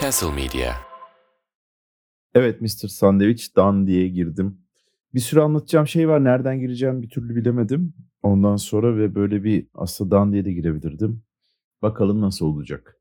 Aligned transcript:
Castle 0.00 0.32
Media. 0.34 0.72
Evet 2.34 2.60
Mr. 2.60 2.88
Sandwich 2.88 3.56
Dan 3.56 3.86
diye 3.86 4.08
girdim. 4.08 4.58
Bir 5.14 5.20
sürü 5.20 5.40
anlatacağım 5.40 5.86
şey 5.86 6.08
var. 6.08 6.24
Nereden 6.24 6.60
gireceğim 6.60 7.02
bir 7.02 7.08
türlü 7.08 7.36
bilemedim. 7.36 7.94
Ondan 8.22 8.56
sonra 8.56 8.96
ve 8.96 9.14
böyle 9.14 9.44
bir 9.44 9.66
aslında 9.74 10.10
Dan 10.10 10.32
diye 10.32 10.44
de 10.44 10.52
girebilirdim. 10.52 11.22
Bakalım 11.82 12.20
nasıl 12.20 12.46
olacak. 12.46 13.00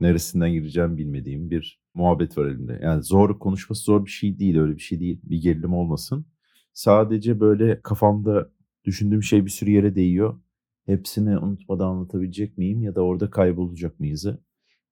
Neresinden 0.00 0.52
gireceğim 0.52 0.96
bilmediğim 0.96 1.50
bir 1.50 1.80
muhabbet 1.94 2.38
var 2.38 2.46
elimde. 2.46 2.80
Yani 2.82 3.02
zor 3.02 3.38
konuşması 3.38 3.84
zor 3.84 4.04
bir 4.04 4.10
şey 4.10 4.38
değil 4.38 4.58
öyle 4.58 4.76
bir 4.76 4.82
şey 4.82 5.00
değil. 5.00 5.20
Bir 5.22 5.42
gerilim 5.42 5.74
olmasın. 5.74 6.26
Sadece 6.72 7.40
böyle 7.40 7.80
kafamda 7.82 8.50
düşündüğüm 8.84 9.22
şey 9.22 9.44
bir 9.44 9.50
sürü 9.50 9.70
yere 9.70 9.94
değiyor. 9.94 10.40
Hepsini 10.90 11.38
unutmadan 11.38 11.86
anlatabilecek 11.86 12.58
miyim 12.58 12.82
ya 12.82 12.94
da 12.94 13.00
orada 13.02 13.30
kaybolacak 13.30 14.00
mıyızı 14.00 14.38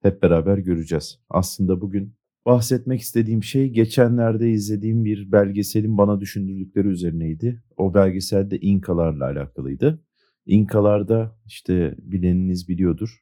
hep 0.02 0.22
beraber 0.22 0.58
göreceğiz. 0.58 1.18
Aslında 1.30 1.80
bugün 1.80 2.14
bahsetmek 2.46 3.00
istediğim 3.00 3.42
şey 3.42 3.68
geçenlerde 3.68 4.50
izlediğim 4.50 5.04
bir 5.04 5.32
belgeselin 5.32 5.98
bana 5.98 6.20
düşündürdükleri 6.20 6.88
üzerineydi. 6.88 7.62
O 7.76 7.94
belgeselde 7.94 8.58
İnkalarla 8.58 9.24
alakalıydı. 9.24 10.04
İnkalarda 10.46 11.38
işte 11.46 11.94
bileniniz 11.98 12.68
biliyordur. 12.68 13.18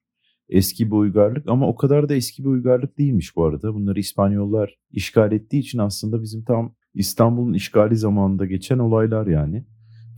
Eski 0.48 0.86
bir 0.86 0.96
uygarlık 0.96 1.48
ama 1.48 1.68
o 1.68 1.76
kadar 1.76 2.08
da 2.08 2.14
eski 2.14 2.44
bir 2.44 2.48
uygarlık 2.48 2.98
değilmiş 2.98 3.36
bu 3.36 3.44
arada. 3.44 3.74
Bunları 3.74 4.00
İspanyollar 4.00 4.78
işgal 4.90 5.32
ettiği 5.32 5.58
için 5.58 5.78
aslında 5.78 6.22
bizim 6.22 6.44
tam 6.44 6.74
İstanbul'un 6.94 7.54
işgali 7.54 7.96
zamanında 7.96 8.46
geçen 8.46 8.78
olaylar 8.78 9.26
yani. 9.26 9.64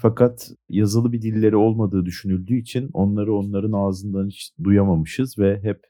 Fakat 0.01 0.51
yazılı 0.69 1.13
bir 1.13 1.23
dilleri 1.23 1.57
olmadığı 1.57 2.07
düşünüldüğü 2.07 2.57
için 2.57 2.91
onları 2.93 3.35
onların 3.35 3.73
ağzından 3.73 4.27
hiç 4.29 4.53
duyamamışız 4.65 5.39
ve 5.39 5.61
hep 5.63 5.81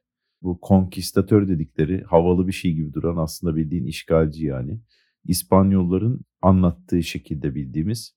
bu 0.43 0.61
konkistatör 0.61 1.49
dedikleri 1.49 2.03
havalı 2.03 2.47
bir 2.47 2.53
şey 2.53 2.75
gibi 2.75 2.93
duran 2.93 3.17
aslında 3.17 3.57
bildiğin 3.57 3.85
işgalci 3.85 4.47
yani. 4.47 4.81
İspanyolların 5.25 6.21
anlattığı 6.43 7.03
şekilde 7.03 7.55
bildiğimiz 7.55 8.15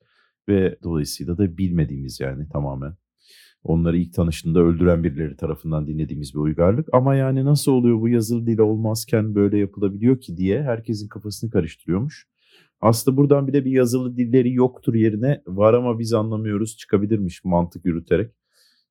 ve 0.50 0.78
dolayısıyla 0.84 1.38
da 1.38 1.58
bilmediğimiz 1.58 2.20
yani 2.20 2.50
tamamen. 2.50 2.96
Onları 3.64 3.98
ilk 3.98 4.14
tanıştığında 4.14 4.60
öldüren 4.60 5.04
birileri 5.04 5.36
tarafından 5.36 5.88
dinlediğimiz 5.88 6.34
bir 6.34 6.40
uygarlık. 6.40 6.88
Ama 6.94 7.16
yani 7.16 7.46
nasıl 7.46 7.72
oluyor 7.72 8.02
bu 8.02 8.10
yazılı 8.10 8.48
dil 8.48 8.60
olmazken 8.60 9.36
böyle 9.36 9.58
yapılabiliyor 9.58 10.20
ki 10.22 10.38
diye 10.38 10.64
herkesin 10.64 11.08
kafasını 11.08 11.50
karıştırıyormuş. 11.52 12.28
Aslında 12.82 13.18
buradan 13.18 13.48
bir 13.48 13.54
de 13.54 13.66
bir 13.66 13.72
yazılı 13.72 14.18
dilleri 14.18 14.54
yoktur 14.54 14.94
yerine 14.94 15.42
var 15.48 15.74
ama 15.74 16.00
biz 16.00 16.14
anlamıyoruz 16.14 16.78
çıkabilirmiş 16.78 17.44
mantık 17.44 17.86
yürüterek. 17.86 18.32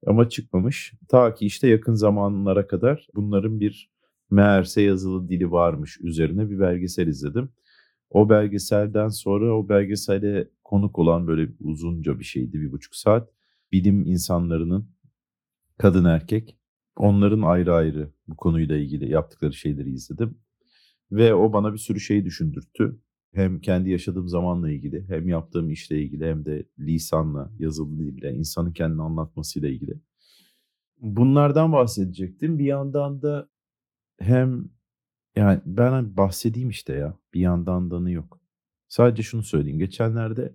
Ama 0.06 0.28
çıkmamış. 0.28 0.94
Ta 1.08 1.34
ki 1.34 1.46
işte 1.46 1.68
yakın 1.68 1.94
zamanlara 1.94 2.66
kadar 2.66 3.08
bunların 3.14 3.60
bir 3.60 3.90
meğerse 4.30 4.82
yazılı 4.82 5.28
dili 5.28 5.50
varmış 5.50 6.00
üzerine 6.00 6.50
bir 6.50 6.60
belgesel 6.60 7.06
izledim. 7.06 7.50
O 8.10 8.28
belgeselden 8.30 9.08
sonra 9.08 9.56
o 9.56 9.68
belgeselde 9.68 10.50
konuk 10.64 10.98
olan 10.98 11.26
böyle 11.26 11.52
uzunca 11.60 12.18
bir 12.18 12.24
şeydi 12.24 12.60
bir 12.60 12.72
buçuk 12.72 12.94
saat. 12.94 13.30
Bilim 13.72 14.06
insanlarının 14.06 14.90
kadın 15.78 16.04
erkek 16.04 16.56
onların 16.96 17.42
ayrı 17.42 17.74
ayrı 17.74 18.12
bu 18.28 18.36
konuyla 18.36 18.76
ilgili 18.76 19.10
yaptıkları 19.10 19.52
şeyleri 19.52 19.90
izledim. 19.90 20.38
Ve 21.12 21.34
o 21.34 21.52
bana 21.52 21.72
bir 21.72 21.78
sürü 21.78 22.00
şey 22.00 22.24
düşündürttü. 22.24 22.98
Hem 23.32 23.60
kendi 23.60 23.90
yaşadığım 23.90 24.28
zamanla 24.28 24.70
ilgili 24.70 25.08
hem 25.08 25.28
yaptığım 25.28 25.70
işle 25.70 26.02
ilgili 26.02 26.26
hem 26.26 26.44
de 26.44 26.66
lisanla, 26.78 27.52
yazılı 27.58 27.98
dille, 27.98 28.34
insanın 28.34 28.72
kendini 28.72 29.02
anlatmasıyla 29.02 29.68
ilgili. 29.68 30.00
Bunlardan 31.00 31.72
bahsedecektim. 31.72 32.58
Bir 32.58 32.64
yandan 32.64 33.22
da 33.22 33.48
hem 34.18 34.64
yani 35.36 35.60
ben 35.66 36.16
bahsedeyim 36.16 36.70
işte 36.70 36.92
ya 36.92 37.18
bir 37.34 37.40
yandan 37.40 37.90
danı 37.90 38.10
yok. 38.10 38.40
Sadece 38.88 39.22
şunu 39.22 39.42
söyleyeyim. 39.42 39.78
Geçenlerde 39.78 40.54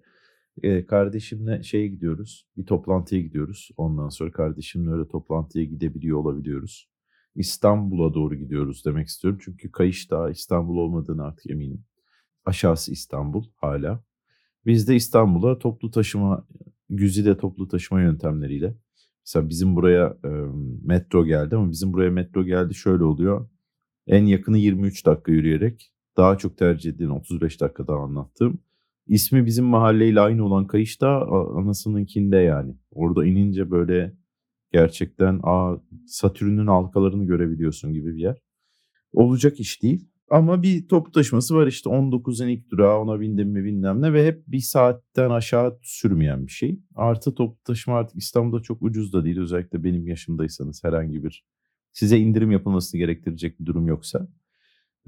e, 0.63 0.85
kardeşimle 0.85 1.63
şeye 1.63 1.87
gidiyoruz. 1.87 2.47
Bir 2.57 2.65
toplantıya 2.65 3.21
gidiyoruz. 3.21 3.69
Ondan 3.77 4.09
sonra 4.09 4.31
kardeşimle 4.31 4.91
öyle 4.91 5.07
toplantıya 5.07 5.65
gidebiliyor 5.65 6.17
olabiliyoruz. 6.17 6.89
İstanbul'a 7.35 8.13
doğru 8.13 8.35
gidiyoruz 8.35 8.85
demek 8.85 9.07
istiyorum. 9.07 9.39
Çünkü 9.43 9.71
kayış 9.71 10.11
daha 10.11 10.29
İstanbul 10.29 10.77
olmadığını 10.77 11.23
artık 11.23 11.51
eminim. 11.51 11.85
Aşağısı 12.45 12.91
İstanbul 12.91 13.45
hala. 13.55 14.03
Biz 14.65 14.87
de 14.87 14.95
İstanbul'a 14.95 15.59
toplu 15.59 15.91
taşıma, 15.91 16.47
güzide 16.89 17.37
toplu 17.37 17.67
taşıma 17.67 18.01
yöntemleriyle. 18.01 18.75
Mesela 19.25 19.49
bizim 19.49 19.75
buraya 19.75 20.17
e, 20.25 20.29
metro 20.83 21.25
geldi 21.25 21.55
ama 21.55 21.71
bizim 21.71 21.93
buraya 21.93 22.11
metro 22.11 22.43
geldi 22.43 22.75
şöyle 22.75 23.03
oluyor. 23.03 23.49
En 24.07 24.25
yakını 24.25 24.57
23 24.57 25.05
dakika 25.05 25.31
yürüyerek 25.31 25.93
daha 26.17 26.37
çok 26.37 26.57
tercih 26.57 26.89
edilen 26.89 27.09
35 27.09 27.61
dakikada 27.61 27.93
anlattım. 27.93 28.59
İsmi 29.07 29.45
bizim 29.45 29.65
mahalleyle 29.65 30.21
aynı 30.21 30.45
olan 30.45 30.67
kayış 30.67 31.01
da 31.01 31.27
anasınınkinde 31.31 32.37
yani. 32.37 32.75
Orada 32.91 33.25
inince 33.25 33.71
böyle 33.71 34.13
gerçekten 34.71 35.39
aa, 35.43 35.77
Satürn'ün 36.07 36.67
halkalarını 36.67 37.25
görebiliyorsun 37.25 37.93
gibi 37.93 38.15
bir 38.15 38.21
yer. 38.21 38.37
Olacak 39.13 39.59
iş 39.59 39.83
değil. 39.83 40.09
Ama 40.29 40.63
bir 40.63 40.87
toplu 40.87 41.11
taşıması 41.11 41.55
var 41.55 41.67
işte 41.67 41.89
19'un 41.89 42.47
ilk 42.47 42.69
durağı 42.71 42.99
ona 42.99 43.19
bindim 43.19 43.49
mi 43.49 43.63
bilmem 43.63 44.01
ne 44.01 44.13
ve 44.13 44.27
hep 44.27 44.43
bir 44.47 44.59
saatten 44.59 45.29
aşağı 45.29 45.79
sürmeyen 45.81 46.47
bir 46.47 46.51
şey. 46.51 46.79
Artı 46.95 47.35
toplu 47.35 47.63
taşıma 47.63 47.97
artık 47.97 48.17
İstanbul'da 48.17 48.63
çok 48.63 48.81
ucuz 48.81 49.13
da 49.13 49.25
değil 49.25 49.39
özellikle 49.39 49.83
benim 49.83 50.07
yaşımdaysanız 50.07 50.83
herhangi 50.83 51.23
bir 51.23 51.45
size 51.91 52.17
indirim 52.17 52.51
yapılmasını 52.51 52.99
gerektirecek 52.99 53.59
bir 53.59 53.65
durum 53.65 53.87
yoksa. 53.87 54.27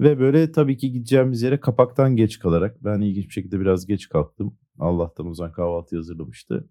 Ve 0.00 0.18
böyle 0.18 0.52
tabii 0.52 0.76
ki 0.76 0.92
gideceğimiz 0.92 1.42
yere 1.42 1.60
kapaktan 1.60 2.16
geç 2.16 2.38
kalarak 2.38 2.84
ben 2.84 3.00
ilginç 3.00 3.26
bir 3.28 3.32
şekilde 3.32 3.60
biraz 3.60 3.86
geç 3.86 4.08
kalktım. 4.08 4.58
Allah'tan 4.78 5.26
Ozan 5.26 5.52
kahvaltı 5.52 5.96
hazırlamıştı. 5.96 6.70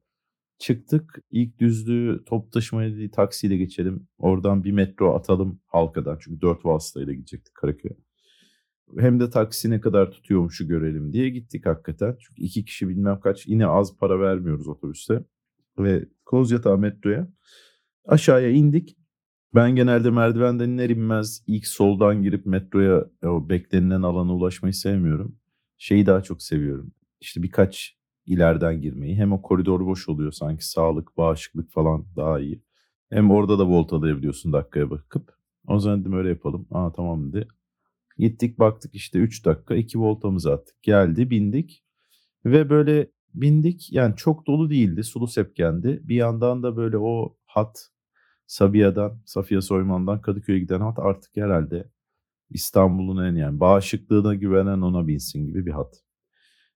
Çıktık 0.59 1.19
ilk 1.31 1.59
düzlüğü 1.59 2.23
top 2.25 2.51
taşımaya 2.51 2.95
değil 2.95 3.11
taksiyle 3.11 3.57
geçelim. 3.57 4.07
Oradan 4.17 4.63
bir 4.63 4.71
metro 4.71 5.15
atalım 5.15 5.59
halkadan 5.65 6.17
çünkü 6.21 6.41
dört 6.41 6.65
vasıtayla 6.65 7.13
gidecektik 7.13 7.55
Karaköy'e 7.55 8.06
hem 8.99 9.19
de 9.19 9.29
taksi 9.29 9.69
ne 9.69 9.81
kadar 9.81 10.11
tutuyormuşu 10.11 10.67
görelim 10.67 11.13
diye 11.13 11.29
gittik 11.29 11.65
hakikaten. 11.65 12.15
Çünkü 12.19 12.41
iki 12.41 12.65
kişi 12.65 12.89
bilmem 12.89 13.19
kaç 13.19 13.47
yine 13.47 13.67
az 13.67 13.97
para 13.97 14.19
vermiyoruz 14.19 14.67
otobüste. 14.67 15.23
Ve 15.79 16.05
Kozyatağı 16.25 16.77
metroya 16.77 17.27
aşağıya 18.05 18.49
indik. 18.49 18.97
Ben 19.55 19.75
genelde 19.75 20.09
merdivenden 20.11 20.69
iner 20.69 20.89
inmez 20.89 21.43
ilk 21.47 21.67
soldan 21.67 22.23
girip 22.23 22.45
metroya 22.45 23.05
o 23.23 23.49
beklenilen 23.49 24.01
alana 24.01 24.33
ulaşmayı 24.35 24.73
sevmiyorum. 24.73 25.35
Şeyi 25.77 26.05
daha 26.05 26.23
çok 26.23 26.41
seviyorum. 26.41 26.91
İşte 27.21 27.43
birkaç 27.43 27.97
ileriden 28.25 28.81
girmeyi. 28.81 29.15
Hem 29.15 29.33
o 29.33 29.41
koridor 29.41 29.85
boş 29.85 30.09
oluyor 30.09 30.31
sanki 30.31 30.67
sağlık, 30.69 31.17
bağışıklık 31.17 31.71
falan 31.71 32.05
daha 32.15 32.39
iyi. 32.39 32.61
Hem 33.09 33.31
orada 33.31 33.59
da 33.59 33.67
volt 33.67 33.93
alabiliyorsun 33.93 34.53
dakikaya 34.53 34.89
bakıp. 34.89 35.33
O 35.67 35.79
zaman 35.79 36.01
dedim 36.01 36.13
öyle 36.13 36.29
yapalım. 36.29 36.67
Aa 36.71 36.91
tamam 36.91 37.33
dedi. 37.33 37.47
Gittik 38.17 38.59
baktık 38.59 38.95
işte 38.95 39.19
3 39.19 39.45
dakika 39.45 39.75
2 39.75 39.99
voltamızı 39.99 40.53
attık. 40.53 40.83
Geldi 40.83 41.29
bindik 41.29 41.83
ve 42.45 42.69
böyle 42.69 43.11
bindik 43.33 43.93
yani 43.93 44.15
çok 44.15 44.47
dolu 44.47 44.69
değildi 44.69 45.03
sulu 45.03 45.27
sepkendi. 45.27 46.01
Bir 46.03 46.15
yandan 46.15 46.63
da 46.63 46.77
böyle 46.77 46.97
o 46.97 47.37
hat 47.45 47.89
Sabiha'dan 48.47 49.21
Safiye 49.25 49.61
Soyman'dan 49.61 50.21
Kadıköy'e 50.21 50.59
giden 50.59 50.81
hat 50.81 50.99
artık 50.99 51.37
herhalde 51.37 51.91
İstanbul'un 52.49 53.25
en 53.25 53.35
yani 53.35 53.59
bağışıklığına 53.59 54.35
güvenen 54.35 54.81
ona 54.81 55.07
binsin 55.07 55.45
gibi 55.45 55.65
bir 55.65 55.71
hat. 55.71 55.95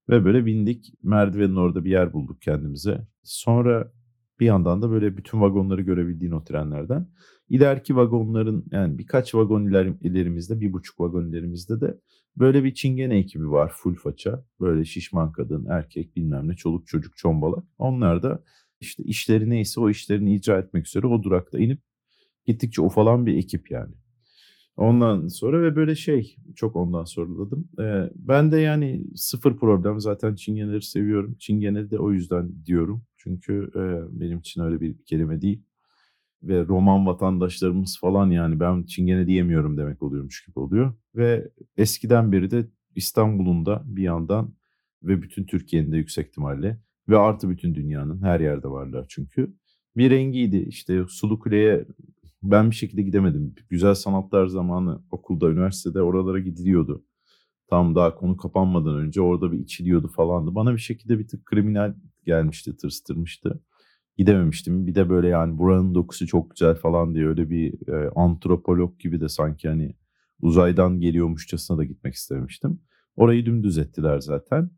Ve 0.10 0.26
böyle 0.26 0.46
bindik 0.46 0.94
merdivenin 1.04 1.56
orada 1.56 1.86
bir 1.86 1.92
yer 1.92 2.14
bulduk 2.14 2.42
kendimize. 2.42 3.08
Sonra 3.24 3.92
bir 4.40 4.46
yandan 4.46 4.82
da 4.82 4.92
böyle 4.92 5.18
bütün 5.18 5.42
vagonları 5.42 5.82
görebildiğin 5.82 6.32
o 6.32 6.44
trenlerden. 6.44 7.08
İleriki 7.52 7.96
vagonların 7.96 8.66
yani 8.72 8.98
birkaç 8.98 9.36
vagon 9.36 9.66
iler, 9.66 9.94
ilerimizde, 10.02 10.62
bir 10.62 10.74
buçuk 10.74 11.00
vagon 11.00 11.26
ilerimizde 11.26 11.82
de 11.82 11.98
böyle 12.38 12.64
bir 12.64 12.74
çingene 12.74 13.18
ekibi 13.18 13.52
var 13.52 13.74
full 13.76 13.96
faça. 13.96 14.46
Böyle 14.60 14.86
şişman 14.86 15.32
kadın, 15.32 15.66
erkek 15.70 16.16
bilmem 16.16 16.48
ne, 16.48 16.54
çoluk 16.54 16.88
çocuk 16.88 17.18
çombalak. 17.18 17.64
Onlar 17.78 18.24
da 18.24 18.44
işte 18.80 19.04
işleri 19.04 19.50
neyse 19.50 19.80
o 19.80 19.90
işlerini 19.90 20.36
icra 20.36 20.60
etmek 20.60 20.88
üzere 20.88 21.08
o 21.08 21.24
durakta 21.24 21.60
inip 21.60 21.82
gittikçe 22.46 22.82
ufalan 22.82 23.26
bir 23.26 23.38
ekip 23.38 23.72
yani. 23.72 23.94
Ondan 24.78 25.28
sonra 25.28 25.62
ve 25.62 25.76
böyle 25.76 25.96
şey 25.96 26.36
çok 26.56 26.76
ondan 26.76 27.04
soruladım. 27.04 27.70
Ee, 27.80 28.10
ben 28.16 28.52
de 28.52 28.58
yani 28.58 29.04
sıfır 29.16 29.58
problem 29.58 30.00
zaten 30.00 30.36
çingeneleri 30.36 30.82
seviyorum. 30.82 31.36
Çingene 31.40 31.92
de 31.92 32.00
o 32.00 32.12
yüzden 32.12 32.66
diyorum. 32.66 33.04
Çünkü 33.18 33.72
e, 33.76 34.20
benim 34.20 34.40
için 34.40 34.62
öyle 34.62 34.82
bir 34.82 34.98
kelime 35.06 35.42
değil 35.42 35.64
ve 36.44 36.68
Roman 36.68 37.06
vatandaşlarımız 37.08 38.00
falan 38.00 38.30
yani 38.32 38.60
ben 38.60 38.84
Çingene 38.84 39.28
diyemiyorum 39.28 39.78
demek 39.78 40.02
oluyormuş 40.04 40.46
gibi 40.46 40.60
oluyor. 40.60 40.94
Ve 41.16 41.52
eskiden 41.78 42.32
beri 42.32 42.52
de 42.52 42.68
İstanbul'un 42.96 43.66
da 43.66 43.84
bir 43.86 44.04
yandan 44.04 44.54
ve 45.04 45.22
bütün 45.22 45.44
Türkiye'nin 45.44 45.92
de 45.92 45.98
yüksek 45.98 46.28
ihtimalle 46.28 46.78
ve 47.10 47.18
artı 47.18 47.50
bütün 47.50 47.76
dünyanın 47.76 48.22
her 48.22 48.40
yerde 48.40 48.68
varlar 48.68 49.06
çünkü. 49.10 49.54
Bir 49.98 50.12
rengiydi 50.12 50.58
işte 50.58 51.06
Sulu 51.08 51.40
Kule'ye 51.40 51.86
Ben 52.44 52.70
bir 52.70 52.76
şekilde 52.76 53.02
gidemedim. 53.02 53.56
Güzel 53.70 53.96
sanatlar 53.96 54.48
zamanı 54.48 55.02
okulda, 55.12 55.50
üniversitede 55.50 56.02
oralara 56.02 56.40
gidiliyordu. 56.40 57.06
Tam 57.70 57.96
daha 57.96 58.16
konu 58.16 58.38
kapanmadan 58.38 58.96
önce 58.96 59.22
orada 59.22 59.52
bir 59.52 59.60
içiliyordu 59.60 60.08
falandı. 60.08 60.56
Bana 60.56 60.74
bir 60.74 60.80
şekilde 60.80 61.20
bir 61.20 61.28
tık 61.28 61.46
kriminal 61.46 61.96
gelmişti, 62.26 62.78
tırstırmıştı. 62.78 63.62
Gidememiştim. 64.18 64.88
Bir 64.88 64.96
de 64.96 65.10
böyle 65.10 65.28
yani 65.28 65.58
buranın 65.58 65.96
dokusu 65.96 66.28
çok 66.28 66.52
güzel 66.52 66.76
falan 66.76 67.16
diye 67.16 67.28
öyle 67.28 67.50
bir 67.50 67.88
e, 67.88 68.10
antropolog 68.16 69.00
gibi 69.00 69.22
de 69.22 69.30
sanki 69.30 69.68
hani 69.70 69.96
uzaydan 70.42 71.00
geliyormuşçasına 71.00 71.78
da 71.78 71.84
gitmek 71.84 72.14
istemiştim. 72.14 72.80
Orayı 73.16 73.46
dümdüz 73.46 73.78
ettiler 73.78 74.20
zaten. 74.20 74.70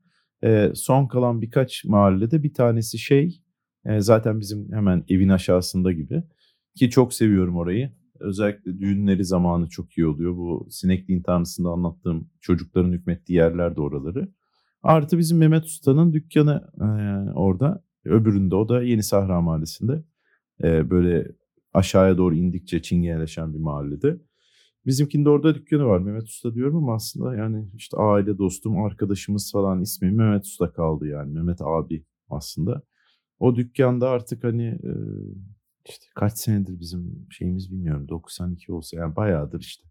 E, 0.44 0.71
son 0.75 1.07
kalan 1.07 1.41
birkaç 1.41 1.85
mahallede 1.85 2.44
bir 2.44 2.53
tanesi 2.53 2.97
şey 2.97 3.41
e, 3.85 4.00
zaten 4.01 4.39
bizim 4.39 4.71
hemen 4.74 5.03
evin 5.09 5.30
aşağısında 5.30 5.91
gibi. 5.91 6.24
Ki 6.75 6.89
çok 6.89 7.13
seviyorum 7.13 7.57
orayı. 7.57 7.91
Özellikle 8.19 8.80
düğünleri 8.80 9.25
zamanı 9.25 9.69
çok 9.69 9.97
iyi 9.97 10.07
oluyor. 10.07 10.38
Bu 10.38 10.68
sinekliğin 10.69 11.21
tanrısında 11.21 11.69
anlattığım 11.69 12.30
çocukların 12.41 12.91
hükmettiği 12.91 13.38
yerler 13.38 13.75
de 13.75 13.81
oraları. 13.81 14.31
Artı 14.83 15.18
bizim 15.18 15.38
Mehmet 15.38 15.65
Usta'nın 15.65 16.13
dükkanı 16.13 16.71
e, 16.81 16.88
orada. 17.33 17.83
Öbüründe 18.06 18.56
o 18.56 18.70
da 18.70 18.84
Yeni 18.84 19.04
Sahra 19.04 19.42
Mahallesi'nde. 19.42 20.04
E, 20.64 20.90
böyle 20.90 21.32
aşağıya 21.74 22.18
doğru 22.18 22.36
indikçe 22.36 22.82
çingeneleşen 22.82 23.54
bir 23.54 23.60
mahallede. 23.60 24.18
Bizimkinde 24.86 25.30
orada 25.30 25.56
dükkanı 25.56 25.86
var 25.86 26.00
Mehmet 26.00 26.24
Usta 26.24 26.54
diyorum 26.56 26.76
ama 26.76 26.96
aslında 26.96 27.36
yani 27.36 27.70
işte 27.76 27.98
aile 27.98 28.38
dostum, 28.38 28.84
arkadaşımız 28.84 29.52
falan 29.52 29.82
ismi 29.82 30.12
Mehmet 30.12 30.46
Usta 30.46 30.74
kaldı 30.74 31.08
yani 31.08 31.34
Mehmet 31.34 31.62
abi 31.62 32.06
aslında. 32.30 32.82
O 33.40 33.56
dükkanda 33.56 34.10
artık 34.10 34.44
hani 34.44 34.66
e, 34.66 34.92
işte 35.90 36.06
kaç 36.16 36.38
senedir 36.38 36.80
bizim 36.80 37.28
şeyimiz 37.30 37.72
bilmiyorum 37.72 38.10
92 38.10 38.72
olsa 38.72 38.98
yani 38.98 39.16
bayağıdır 39.16 39.60
işte. 39.60 39.88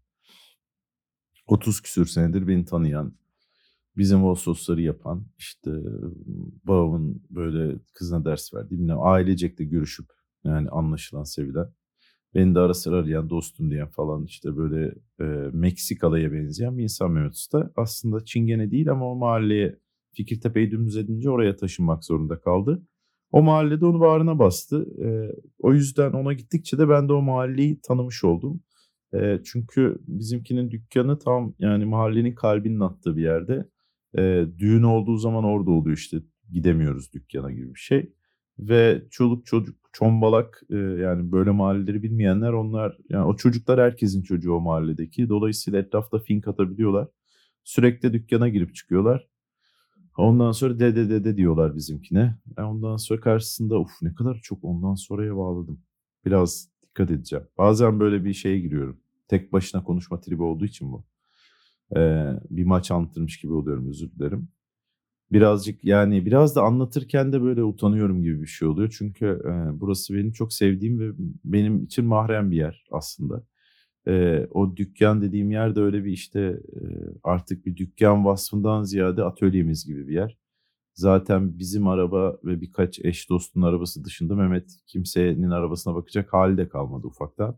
30 1.47 1.81
küsür 1.81 2.05
senedir 2.05 2.47
beni 2.47 2.65
tanıyan, 2.65 3.13
bizim 3.97 4.25
o 4.25 4.35
sosları 4.35 4.81
yapan, 4.81 5.25
işte 5.37 5.71
babamın 6.63 7.23
böyle 7.29 7.79
kızına 7.93 8.25
ders 8.25 8.53
verdiği, 8.53 8.79
bilmem 8.79 9.01
ailecek 9.01 9.59
de 9.59 9.63
görüşüp 9.63 10.05
yani 10.43 10.69
anlaşılan, 10.69 11.23
sevilen. 11.23 11.73
Beni 12.35 12.55
de 12.55 12.59
ara 12.59 12.73
sıra 12.73 12.95
arayan 12.95 13.29
dostum 13.29 13.71
diyen 13.71 13.89
falan 13.89 14.25
işte 14.25 14.57
böyle 14.57 14.95
e, 15.19 15.23
Meksikalı'ya 15.53 16.31
benzeyen 16.31 16.77
bir 16.77 16.83
insan 16.83 17.11
Mehmet 17.11 17.33
Usta. 17.33 17.71
Aslında 17.75 18.25
Çingene 18.25 18.71
değil 18.71 18.91
ama 18.91 19.11
o 19.11 19.15
mahalleye 19.15 19.79
Fikirtepe'yi 20.13 20.71
dümdüz 20.71 20.97
edince 20.97 21.29
oraya 21.29 21.55
taşınmak 21.55 22.05
zorunda 22.05 22.39
kaldı. 22.39 22.87
O 23.31 23.43
mahallede 23.43 23.85
onu 23.85 23.99
bağrına 23.99 24.39
bastı. 24.39 24.85
E, 25.05 25.07
o 25.59 25.73
yüzden 25.73 26.11
ona 26.11 26.33
gittikçe 26.33 26.77
de 26.77 26.89
ben 26.89 27.09
de 27.09 27.13
o 27.13 27.21
mahalleyi 27.21 27.79
tanımış 27.81 28.23
oldum. 28.23 28.63
E, 29.13 29.39
çünkü 29.45 29.97
bizimkinin 30.07 30.71
dükkanı 30.71 31.19
tam 31.19 31.53
yani 31.59 31.85
mahallenin 31.85 32.35
kalbinin 32.35 32.79
attığı 32.79 33.17
bir 33.17 33.23
yerde. 33.23 33.69
E, 34.17 34.45
düğün 34.57 34.83
olduğu 34.83 35.17
zaman 35.17 35.43
orada 35.43 35.71
oluyor 35.71 35.97
işte 35.97 36.17
gidemiyoruz 36.51 37.13
dükkana 37.13 37.51
gibi 37.51 37.73
bir 37.73 37.79
şey. 37.79 38.13
Ve 38.59 39.03
çoluk 39.11 39.45
çocuk 39.45 39.75
çombalak 39.93 40.63
e, 40.69 40.75
yani 40.77 41.31
böyle 41.31 41.51
mahalleleri 41.51 42.03
bilmeyenler 42.03 42.51
onlar 42.53 42.97
yani 43.09 43.25
o 43.25 43.35
çocuklar 43.35 43.81
herkesin 43.81 44.23
çocuğu 44.23 44.53
o 44.53 44.59
mahalledeki. 44.59 45.29
Dolayısıyla 45.29 45.79
etrafta 45.79 46.19
fink 46.19 46.47
atabiliyorlar. 46.47 47.07
Sürekli 47.63 48.13
dükkana 48.13 48.49
girip 48.49 48.75
çıkıyorlar. 48.75 49.27
Ondan 50.17 50.51
sonra 50.51 50.79
dede 50.79 51.09
dede 51.09 51.37
diyorlar 51.37 51.75
bizimkine. 51.75 52.37
E 52.57 52.61
ondan 52.61 52.97
sonra 52.97 53.19
karşısında 53.19 53.79
uf 53.79 53.91
ne 54.01 54.15
kadar 54.15 54.39
çok 54.43 54.63
ondan 54.63 54.95
sonraya 54.95 55.37
bağladım. 55.37 55.81
Biraz 56.25 56.69
dikkat 56.81 57.11
edeceğim. 57.11 57.45
Bazen 57.57 57.99
böyle 57.99 58.25
bir 58.25 58.33
şeye 58.33 58.59
giriyorum. 58.59 58.99
Tek 59.27 59.53
başına 59.53 59.83
konuşma 59.83 60.21
tribi 60.21 60.43
olduğu 60.43 60.65
için 60.65 60.91
bu. 60.91 61.05
Ee, 61.95 62.33
bir 62.49 62.63
maç 62.65 62.91
anlatırmış 62.91 63.39
gibi 63.39 63.53
oluyorum 63.53 63.89
özür 63.89 64.11
dilerim. 64.11 64.47
Birazcık 65.31 65.83
yani 65.85 66.25
biraz 66.25 66.55
da 66.55 66.63
anlatırken 66.63 67.33
de 67.33 67.41
böyle 67.41 67.63
utanıyorum 67.63 68.23
gibi 68.23 68.41
bir 68.41 68.47
şey 68.47 68.67
oluyor. 68.67 68.95
Çünkü 68.97 69.25
e, 69.25 69.79
burası 69.81 70.13
benim 70.13 70.31
çok 70.31 70.53
sevdiğim 70.53 70.99
ve 70.99 71.13
benim 71.45 71.83
için 71.83 72.05
mahrem 72.05 72.51
bir 72.51 72.57
yer 72.57 72.85
aslında. 72.91 73.43
E, 74.07 74.45
o 74.51 74.77
dükkan 74.77 75.21
dediğim 75.21 75.51
yer 75.51 75.75
de 75.75 75.81
öyle 75.81 76.05
bir 76.05 76.11
işte 76.11 76.39
e, 76.41 76.81
artık 77.23 77.65
bir 77.65 77.77
dükkan 77.77 78.25
vasfından 78.25 78.83
ziyade 78.83 79.23
atölyemiz 79.23 79.85
gibi 79.85 80.07
bir 80.07 80.13
yer. 80.13 80.37
Zaten 80.95 81.59
bizim 81.59 81.87
araba 81.87 82.37
ve 82.43 82.61
birkaç 82.61 82.99
eş 83.05 83.29
dostun 83.29 83.61
arabası 83.61 84.05
dışında 84.05 84.35
Mehmet 84.35 84.71
kimsenin 84.87 85.49
arabasına 85.49 85.95
bakacak 85.95 86.33
hali 86.33 86.57
de 86.57 86.69
kalmadı 86.69 87.07
ufaktan. 87.07 87.57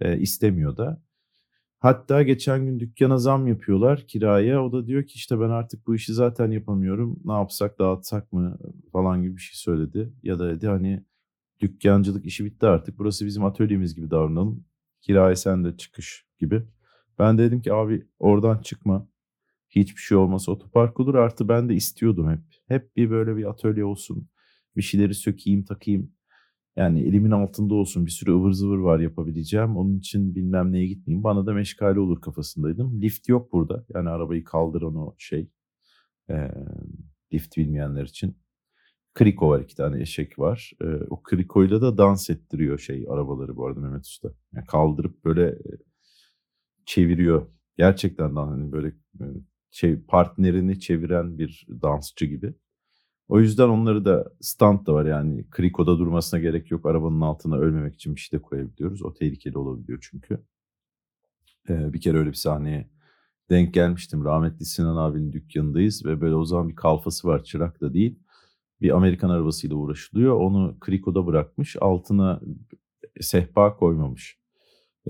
E, 0.00 0.18
istemiyor 0.20 0.76
da. 0.76 1.02
Hatta 1.78 2.22
geçen 2.22 2.64
gün 2.66 2.80
dükkana 2.80 3.18
zam 3.18 3.46
yapıyorlar 3.46 4.06
kiraya. 4.06 4.64
O 4.64 4.72
da 4.72 4.86
diyor 4.86 5.02
ki 5.06 5.14
işte 5.14 5.40
ben 5.40 5.50
artık 5.50 5.86
bu 5.86 5.94
işi 5.94 6.14
zaten 6.14 6.50
yapamıyorum. 6.50 7.20
Ne 7.24 7.32
yapsak 7.32 7.78
dağıtsak 7.78 8.32
mı 8.32 8.58
falan 8.92 9.22
gibi 9.22 9.36
bir 9.36 9.40
şey 9.40 9.56
söyledi. 9.56 10.12
Ya 10.22 10.38
da 10.38 10.48
dedi 10.50 10.68
hani 10.68 11.04
dükkancılık 11.60 12.26
işi 12.26 12.44
bitti 12.44 12.66
artık. 12.66 12.98
Burası 12.98 13.26
bizim 13.26 13.44
atölyemiz 13.44 13.94
gibi 13.94 14.10
davranalım. 14.10 14.64
Kiraya 15.00 15.36
sen 15.36 15.64
de 15.64 15.76
çıkış 15.76 16.26
gibi. 16.38 16.62
Ben 17.18 17.38
de 17.38 17.42
dedim 17.42 17.62
ki 17.62 17.72
abi 17.72 18.06
oradan 18.18 18.58
çıkma. 18.58 19.08
Hiçbir 19.70 20.00
şey 20.00 20.18
olmasa 20.18 20.52
otopark 20.52 21.00
olur. 21.00 21.14
Artı 21.14 21.48
ben 21.48 21.68
de 21.68 21.74
istiyordum 21.74 22.30
hep. 22.30 22.40
Hep 22.68 22.96
bir 22.96 23.10
böyle 23.10 23.36
bir 23.36 23.50
atölye 23.50 23.84
olsun. 23.84 24.28
Bir 24.76 24.82
şeyleri 24.82 25.14
sökeyim 25.14 25.64
takayım. 25.64 26.12
Yani 26.78 27.00
elimin 27.00 27.30
altında 27.30 27.74
olsun 27.74 28.06
bir 28.06 28.10
sürü 28.10 28.32
ıvır 28.32 28.52
zıvır 28.52 28.78
var 28.78 29.00
yapabileceğim. 29.00 29.76
Onun 29.76 29.98
için 29.98 30.34
bilmem 30.34 30.72
neye 30.72 30.86
gitmeyeyim. 30.86 31.24
Bana 31.24 31.46
da 31.46 31.52
meşgale 31.52 32.00
olur 32.00 32.20
kafasındaydım. 32.20 33.02
Lift 33.02 33.28
yok 33.28 33.52
burada. 33.52 33.84
Yani 33.94 34.08
arabayı 34.08 34.44
kaldıran 34.44 34.96
o 34.96 35.14
şey. 35.18 35.50
E, 36.30 36.50
lift 37.32 37.56
bilmeyenler 37.56 38.04
için. 38.04 38.36
Kriko 39.14 39.48
var 39.48 39.60
iki 39.60 39.76
tane 39.76 40.00
eşek 40.02 40.38
var. 40.38 40.72
E, 40.82 40.86
o 41.10 41.22
krikoyla 41.22 41.82
da 41.82 41.98
dans 41.98 42.30
ettiriyor 42.30 42.78
şey 42.78 43.06
arabaları 43.10 43.56
bu 43.56 43.66
arada 43.66 43.80
Mehmet 43.80 44.06
Usta. 44.06 44.30
Yani 44.54 44.66
kaldırıp 44.66 45.24
böyle 45.24 45.58
çeviriyor. 46.86 47.46
Gerçekten 47.76 48.36
hani 48.36 48.72
böyle 48.72 48.92
şey 49.70 50.00
partnerini 50.00 50.80
çeviren 50.80 51.38
bir 51.38 51.66
dansçı 51.82 52.26
gibi. 52.26 52.54
O 53.28 53.40
yüzden 53.40 53.68
onları 53.68 54.04
da 54.04 54.32
stand 54.40 54.86
da 54.86 54.94
var 54.94 55.06
yani 55.06 55.44
krikoda 55.50 55.98
durmasına 55.98 56.40
gerek 56.40 56.70
yok. 56.70 56.86
Arabanın 56.86 57.20
altına 57.20 57.56
ölmemek 57.56 57.94
için 57.94 58.16
bir 58.16 58.20
şey 58.20 58.38
de 58.38 58.42
koyabiliyoruz. 58.42 59.02
O 59.02 59.14
tehlikeli 59.14 59.58
olabiliyor 59.58 59.98
çünkü. 60.10 60.38
Ee, 61.68 61.92
bir 61.92 62.00
kere 62.00 62.18
öyle 62.18 62.28
bir 62.30 62.34
sahneye 62.34 62.90
denk 63.50 63.74
gelmiştim. 63.74 64.24
Rahmetli 64.24 64.64
Sinan 64.64 64.96
abinin 64.96 65.32
dükkanındayız 65.32 66.06
ve 66.06 66.20
böyle 66.20 66.34
o 66.34 66.44
zaman 66.44 66.68
bir 66.68 66.76
kalfası 66.76 67.28
var 67.28 67.44
çırak 67.44 67.80
da 67.80 67.94
değil. 67.94 68.18
Bir 68.80 68.96
Amerikan 68.96 69.30
arabasıyla 69.30 69.76
uğraşılıyor. 69.76 70.34
Onu 70.34 70.76
krikoda 70.80 71.26
bırakmış. 71.26 71.76
Altına 71.80 72.40
sehpa 73.20 73.76
koymamış. 73.76 74.38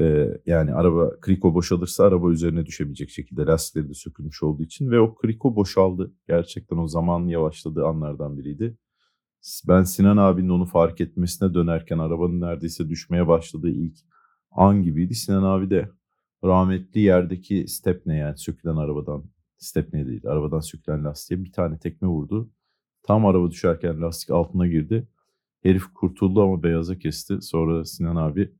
Ee, 0.00 0.40
yani 0.47 0.75
araba 0.75 1.21
kriko 1.21 1.55
boşalırsa 1.55 2.05
araba 2.05 2.31
üzerine 2.31 2.67
düşebilecek 2.67 3.11
şekilde 3.11 3.47
lastikleri 3.47 3.88
de 3.88 3.95
sökülmüş 3.95 4.43
olduğu 4.43 4.62
için 4.62 4.90
ve 4.90 5.00
o 5.00 5.14
kriko 5.14 5.57
boşaldı. 5.57 6.12
Gerçekten 6.28 6.76
o 6.76 6.88
zaman 6.88 7.26
yavaşladığı 7.26 7.87
anlardan 7.87 8.38
biriydi. 8.38 8.76
Ben 9.69 9.83
Sinan 9.83 10.17
abinin 10.17 10.49
onu 10.49 10.67
fark 10.67 11.00
etmesine 11.00 11.55
dönerken 11.55 11.99
arabanın 11.99 12.40
neredeyse 12.40 12.88
düşmeye 12.88 13.28
başladığı 13.28 13.71
ilk 13.71 13.97
an 14.50 14.83
gibiydi. 14.83 15.14
Sinan 15.14 15.43
abi 15.43 15.71
de 15.71 15.90
rahmetli 16.45 17.00
yerdeki 17.00 17.69
stepne 17.69 18.17
yani 18.17 18.38
sökülen 18.38 18.76
arabadan 18.76 19.25
stepne 19.57 20.07
değil 20.07 20.26
arabadan 20.26 20.61
sökülen 20.61 21.05
lastiğe 21.05 21.45
bir 21.45 21.52
tane 21.52 21.78
tekme 21.78 22.09
vurdu. 22.09 22.50
Tam 23.02 23.26
araba 23.26 23.50
düşerken 23.50 24.02
lastik 24.02 24.31
altına 24.31 24.67
girdi. 24.67 25.09
Herif 25.62 25.85
kurtuldu 25.95 26.43
ama 26.43 26.62
beyaza 26.62 26.99
kesti. 26.99 27.43
Sonra 27.43 27.85
Sinan 27.85 28.17
abi 28.17 28.52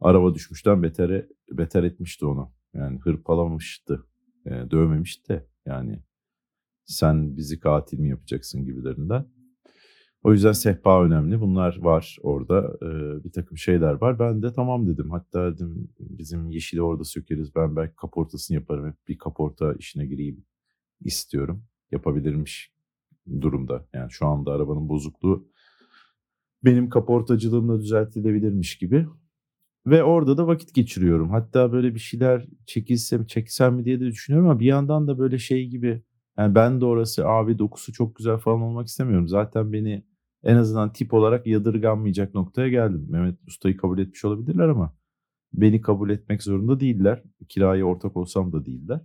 araba 0.00 0.34
düşmüşten 0.34 0.82
betere, 0.82 1.28
beter 1.50 1.82
etmişti 1.82 2.26
onu. 2.26 2.52
Yani 2.74 2.98
hırpalamıştı. 2.98 4.06
E, 4.46 4.50
dövmemişti 4.50 5.28
de 5.28 5.46
yani 5.66 6.02
sen 6.84 7.36
bizi 7.36 7.60
katil 7.60 7.98
mi 7.98 8.08
yapacaksın 8.08 8.64
gibilerinden. 8.64 9.26
O 10.26 10.32
yüzden 10.32 10.52
sehpa 10.52 11.04
önemli. 11.04 11.40
Bunlar 11.40 11.78
var 11.80 12.16
orada. 12.22 12.76
Ee, 12.82 13.24
bir 13.24 13.32
takım 13.32 13.58
şeyler 13.58 13.92
var. 13.92 14.18
Ben 14.18 14.42
de 14.42 14.52
tamam 14.52 14.86
dedim. 14.86 15.10
Hatta 15.10 15.54
dedim 15.54 15.88
bizim 16.00 16.50
yeşili 16.50 16.82
orada 16.82 17.04
sökeriz. 17.04 17.54
Ben 17.54 17.76
belki 17.76 17.96
kaportasını 17.96 18.54
yaparım. 18.54 18.86
Hep 18.86 19.08
bir 19.08 19.18
kaporta 19.18 19.72
işine 19.72 20.06
gireyim 20.06 20.44
istiyorum. 21.00 21.64
Yapabilirmiş 21.90 22.72
durumda. 23.40 23.86
Yani 23.92 24.12
şu 24.12 24.26
anda 24.26 24.52
arabanın 24.52 24.88
bozukluğu 24.88 25.48
benim 26.64 26.88
kaportacılığımla 26.88 27.80
düzeltilebilirmiş 27.80 28.78
gibi. 28.78 29.06
Ve 29.86 30.02
orada 30.04 30.36
da 30.36 30.46
vakit 30.46 30.74
geçiriyorum. 30.74 31.30
Hatta 31.30 31.72
böyle 31.72 31.94
bir 31.94 32.00
şeyler 32.00 32.46
çekilsem, 32.66 33.26
çeksem 33.26 33.74
mi 33.74 33.84
diye 33.84 34.00
de 34.00 34.04
düşünüyorum 34.06 34.50
ama 34.50 34.60
bir 34.60 34.66
yandan 34.66 35.08
da 35.08 35.18
böyle 35.18 35.38
şey 35.38 35.66
gibi 35.68 36.02
yani 36.38 36.54
ben 36.54 36.80
de 36.80 36.84
orası 36.84 37.26
abi 37.28 37.58
dokusu 37.58 37.92
çok 37.92 38.16
güzel 38.16 38.38
falan 38.38 38.60
olmak 38.60 38.86
istemiyorum. 38.86 39.28
Zaten 39.28 39.72
beni 39.72 40.04
en 40.44 40.56
azından 40.56 40.92
tip 40.92 41.14
olarak 41.14 41.46
yadırganmayacak 41.46 42.34
noktaya 42.34 42.68
geldim. 42.68 43.06
Mehmet 43.10 43.38
Usta'yı 43.48 43.76
kabul 43.76 43.98
etmiş 43.98 44.24
olabilirler 44.24 44.68
ama 44.68 44.96
beni 45.52 45.80
kabul 45.80 46.10
etmek 46.10 46.42
zorunda 46.42 46.80
değiller. 46.80 47.22
Kiraya 47.48 47.84
ortak 47.84 48.16
olsam 48.16 48.52
da 48.52 48.66
değiller. 48.66 49.00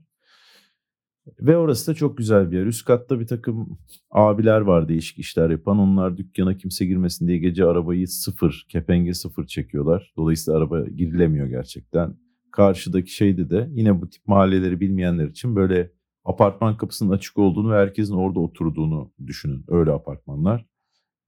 Ve 1.42 1.58
orası 1.58 1.92
da 1.92 1.96
çok 1.96 2.18
güzel 2.18 2.52
bir 2.52 2.58
yer. 2.58 2.66
Üst 2.66 2.86
katta 2.86 3.20
bir 3.20 3.28
takım 3.28 3.78
abiler 4.12 4.62
var 4.62 4.90
değişik 4.90 5.20
işler 5.20 5.50
yapan. 5.50 5.80
Onlar 5.80 6.18
dükkana 6.18 6.58
kimse 6.58 6.86
girmesin 6.86 7.28
diye 7.28 7.38
gece 7.38 7.66
arabayı 7.66 8.08
sıfır, 8.08 8.66
kepenge 8.70 9.14
sıfır 9.14 9.46
çekiyorlar. 9.46 10.14
Dolayısıyla 10.18 10.60
araba 10.60 10.82
girilemiyor 10.82 11.48
gerçekten. 11.48 12.16
Karşıdaki 12.52 13.12
şeyde 13.12 13.50
de 13.50 13.70
yine 13.72 14.02
bu 14.02 14.10
tip 14.10 14.28
mahalleleri 14.28 14.80
bilmeyenler 14.80 15.28
için 15.28 15.56
böyle 15.56 15.92
apartman 16.26 16.78
kapısının 16.78 17.12
açık 17.12 17.38
olduğunu 17.38 17.72
ve 17.72 17.76
herkesin 17.76 18.14
orada 18.14 18.40
oturduğunu 18.40 19.12
düşünün. 19.28 19.66
Öyle 19.68 19.92
apartmanlar. 19.92 20.66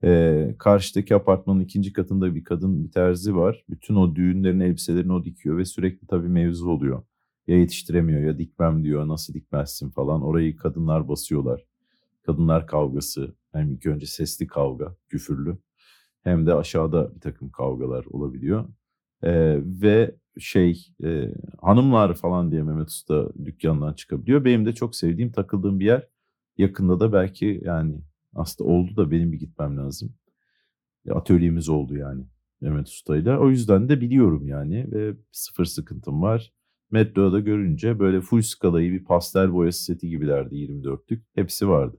Ee, 0.04 0.54
karşıdaki 0.58 1.14
apartmanın 1.14 1.60
ikinci 1.60 1.92
katında 1.92 2.34
bir 2.34 2.44
kadın 2.44 2.84
bir 2.84 2.90
terzi 2.90 3.36
var. 3.36 3.64
Bütün 3.68 3.94
o 3.94 4.14
düğünlerin 4.14 4.60
elbiselerini 4.60 5.12
o 5.12 5.24
dikiyor 5.24 5.58
ve 5.58 5.64
sürekli 5.64 6.06
tabii 6.06 6.28
mevzu 6.28 6.70
oluyor. 6.70 7.02
Ya 7.46 7.58
yetiştiremiyor 7.58 8.20
ya 8.20 8.38
dikmem 8.38 8.84
diyor 8.84 9.08
nasıl 9.08 9.34
dikmezsin 9.34 9.90
falan. 9.90 10.22
Orayı 10.22 10.56
kadınlar 10.56 11.08
basıyorlar. 11.08 11.64
Kadınlar 12.26 12.66
kavgası. 12.66 13.34
Hem 13.52 13.70
ilk 13.70 13.86
önce 13.86 14.06
sesli 14.06 14.46
kavga, 14.46 14.96
küfürlü. 15.08 15.58
Hem 16.24 16.46
de 16.46 16.54
aşağıda 16.54 17.14
bir 17.14 17.20
takım 17.20 17.50
kavgalar 17.50 18.04
olabiliyor. 18.04 18.68
Ee, 19.22 19.58
ve 19.64 20.14
şey 20.38 20.86
e, 21.04 21.34
hanımlar 21.60 22.14
falan 22.14 22.50
diye 22.50 22.62
Mehmet 22.62 22.88
Usta 22.88 23.28
dükkandan 23.44 23.92
çıkabiliyor. 23.94 24.44
Benim 24.44 24.66
de 24.66 24.72
çok 24.72 24.96
sevdiğim 24.96 25.32
takıldığım 25.32 25.80
bir 25.80 25.84
yer. 25.84 26.08
Yakında 26.58 27.00
da 27.00 27.12
belki 27.12 27.62
yani 27.64 28.00
aslında 28.34 28.70
oldu 28.70 28.96
da 28.96 29.10
benim 29.10 29.32
bir 29.32 29.38
gitmem 29.38 29.76
lazım. 29.76 30.14
Atölyemiz 31.10 31.68
oldu 31.68 31.96
yani 31.96 32.24
Mehmet 32.60 32.88
Usta'yla. 32.88 33.38
O 33.40 33.50
yüzden 33.50 33.88
de 33.88 34.00
biliyorum 34.00 34.48
yani 34.48 34.92
ve 34.92 35.14
sıfır 35.32 35.64
sıkıntım 35.64 36.22
var. 36.22 36.52
Metroda 36.94 37.40
görünce 37.40 37.98
böyle 37.98 38.20
full 38.20 38.42
skalayı 38.42 38.92
bir 38.92 39.04
pastel 39.04 39.52
boyası 39.52 39.84
seti 39.84 40.08
gibilerdi 40.08 40.54
24'lük. 40.54 41.22
Hepsi 41.34 41.68
vardı. 41.68 41.96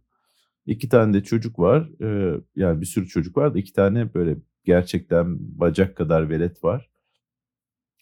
İki 0.65 0.89
tane 0.89 1.13
de 1.13 1.23
çocuk 1.23 1.59
var. 1.59 1.89
Ee, 2.01 2.41
yani 2.55 2.81
bir 2.81 2.85
sürü 2.85 3.07
çocuk 3.07 3.37
var 3.37 3.53
da 3.53 3.59
iki 3.59 3.73
tane 3.73 4.13
böyle 4.13 4.37
gerçekten 4.63 5.37
bacak 5.39 5.97
kadar 5.97 6.29
velet 6.29 6.63
var. 6.63 6.89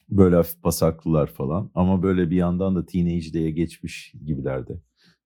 Böyle 0.09 0.35
hafif 0.35 0.61
pasaklılar 0.61 1.27
falan. 1.27 1.71
Ama 1.75 2.03
böyle 2.03 2.29
bir 2.29 2.35
yandan 2.35 2.75
da 2.75 2.85
teenage'liğe 2.85 3.51
geçmiş 3.51 4.13
gibilerdi. 4.25 4.81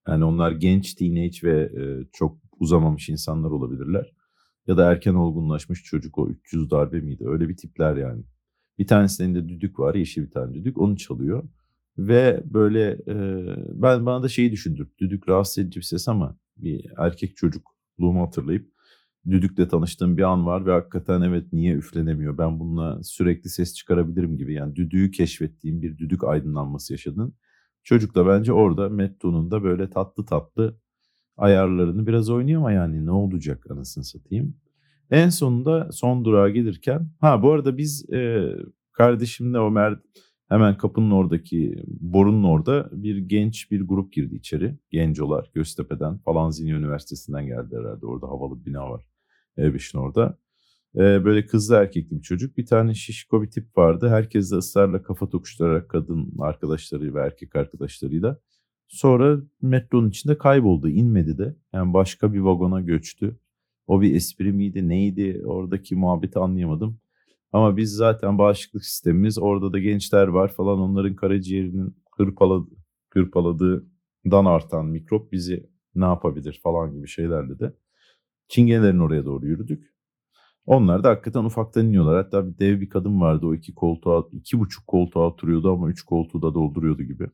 Yani 0.07 0.23
onlar 0.23 0.51
genç 0.51 0.93
teenage 0.93 1.37
ve 1.43 1.61
e, 1.61 2.07
çok 2.13 2.37
uzamamış 2.59 3.09
insanlar 3.09 3.49
olabilirler. 3.51 4.13
Ya 4.67 4.77
da 4.77 4.91
erken 4.91 5.13
olgunlaşmış 5.13 5.83
çocuk 5.83 6.17
o 6.17 6.29
300 6.29 6.71
darbe 6.71 6.99
miydi? 6.99 7.23
Öyle 7.27 7.49
bir 7.49 7.57
tipler 7.57 7.95
yani. 7.95 8.23
Bir 8.79 8.87
tanesinin 8.87 9.35
de 9.35 9.49
düdük 9.49 9.79
var, 9.79 9.95
yeşil 9.95 10.25
bir 10.25 10.31
tane 10.31 10.53
düdük. 10.53 10.77
Onu 10.77 10.97
çalıyor. 10.97 11.43
Ve 11.97 12.43
böyle 12.45 12.91
e, 13.07 13.15
ben 13.73 14.05
bana 14.05 14.23
da 14.23 14.27
şeyi 14.27 14.51
düşündür. 14.51 14.87
Düdük 14.99 15.29
rahatsız 15.29 15.57
edici 15.57 15.79
bir 15.79 15.85
ses 15.85 16.07
ama 16.07 16.37
bir 16.57 16.85
erkek 16.97 17.37
çocukluğumu 17.37 18.21
hatırlayıp 18.21 18.71
düdükle 19.29 19.67
tanıştığım 19.67 20.17
bir 20.17 20.23
an 20.23 20.45
var 20.45 20.65
ve 20.65 20.71
hakikaten 20.71 21.21
evet 21.21 21.53
niye 21.53 21.75
üflenemiyor? 21.75 22.37
Ben 22.37 22.59
bununla 22.59 23.03
sürekli 23.03 23.49
ses 23.49 23.75
çıkarabilirim 23.75 24.37
gibi. 24.37 24.53
Yani 24.53 24.75
düdüğü 24.75 25.11
keşfettiğim 25.11 25.81
bir 25.81 25.97
düdük 25.97 26.23
aydınlanması 26.23 26.93
yaşadın. 26.93 27.35
Çocuk 27.83 28.15
da 28.15 28.27
bence 28.27 28.53
orada 28.53 28.89
Metto'nun 28.89 29.51
da 29.51 29.63
böyle 29.63 29.89
tatlı 29.89 30.25
tatlı 30.25 30.77
ayarlarını 31.37 32.07
biraz 32.07 32.29
oynuyor 32.29 32.61
ama 32.61 32.71
yani 32.71 33.05
ne 33.05 33.11
olacak 33.11 33.71
anasını 33.71 34.03
satayım. 34.03 34.55
En 35.11 35.29
sonunda 35.29 35.91
son 35.91 36.25
durağa 36.25 36.49
gelirken 36.49 37.09
ha 37.21 37.43
bu 37.43 37.51
arada 37.51 37.77
biz 37.77 38.09
e, 38.13 38.51
kardeşimle 38.91 39.57
Ömer 39.57 39.99
hemen 40.49 40.77
kapının 40.77 41.11
oradaki 41.11 41.83
borunun 41.87 42.43
orada 42.43 42.89
bir 42.91 43.17
genç 43.17 43.71
bir 43.71 43.81
grup 43.81 44.13
girdi 44.13 44.35
içeri. 44.35 44.77
Gencolar 44.91 45.51
Göztepe'den 45.53 46.17
Falanzini 46.17 46.71
Üniversitesi'nden 46.71 47.45
geldi 47.45 47.75
herhalde 47.77 48.05
orada 48.05 48.27
havalı 48.27 48.59
bir 48.59 48.65
bina 48.65 48.89
var. 48.89 49.07
E5'in 49.57 49.99
orada. 49.99 50.37
E, 50.95 50.99
böyle 50.99 51.45
kızlı 51.45 51.75
erkekli 51.75 52.17
bir 52.17 52.21
çocuk. 52.21 52.57
Bir 52.57 52.65
tane 52.65 52.93
şişko 52.93 53.43
bir 53.43 53.51
tip 53.51 53.77
vardı. 53.77 54.09
Herkes 54.09 54.51
de 54.51 54.55
ısrarla 54.55 55.03
kafa 55.03 55.29
tokuşturarak 55.29 55.89
kadın 55.89 56.33
arkadaşları 56.39 57.15
ve 57.15 57.19
erkek 57.19 57.55
arkadaşlarıyla. 57.55 58.39
Sonra 58.87 59.39
metronun 59.61 60.09
içinde 60.09 60.37
kayboldu. 60.37 60.89
inmedi 60.89 61.37
de. 61.37 61.55
Yani 61.73 61.93
başka 61.93 62.33
bir 62.33 62.39
vagona 62.39 62.81
göçtü. 62.81 63.39
O 63.87 64.01
bir 64.01 64.15
espri 64.15 64.53
miydi 64.53 64.89
neydi 64.89 65.41
oradaki 65.45 65.95
muhabbeti 65.95 66.39
anlayamadım. 66.39 66.99
Ama 67.51 67.77
biz 67.77 67.91
zaten 67.91 68.37
bağışıklık 68.37 68.85
sistemimiz 68.85 69.39
orada 69.39 69.73
da 69.73 69.79
gençler 69.79 70.27
var 70.27 70.53
falan 70.53 70.79
onların 70.79 71.15
karaciğerinin 71.15 71.97
hırpaladı, 72.17 72.69
hırpaladığından 73.09 74.45
artan 74.45 74.85
mikrop 74.85 75.31
bizi 75.31 75.69
ne 75.95 76.05
yapabilir 76.05 76.59
falan 76.63 76.93
gibi 76.93 77.07
şeylerle 77.07 77.59
de 77.59 77.73
Çingenelerin 78.47 78.99
oraya 78.99 79.25
doğru 79.25 79.47
yürüdük. 79.47 79.93
Onlar 80.65 81.03
da 81.03 81.09
hakikaten 81.09 81.43
ufaktan 81.43 81.85
iniyorlar. 81.85 82.15
Hatta 82.15 82.47
bir 82.47 82.59
dev 82.59 82.81
bir 82.81 82.89
kadın 82.89 83.21
vardı 83.21 83.45
o 83.45 83.55
iki 83.55 83.75
koltuğa, 83.75 84.23
iki 84.31 84.59
buçuk 84.59 84.87
koltuğa 84.87 85.27
oturuyordu 85.27 85.73
ama 85.73 85.89
üç 85.89 86.01
koltuğu 86.03 86.41
da 86.41 86.53
dolduruyordu 86.53 87.03
gibi. 87.03 87.27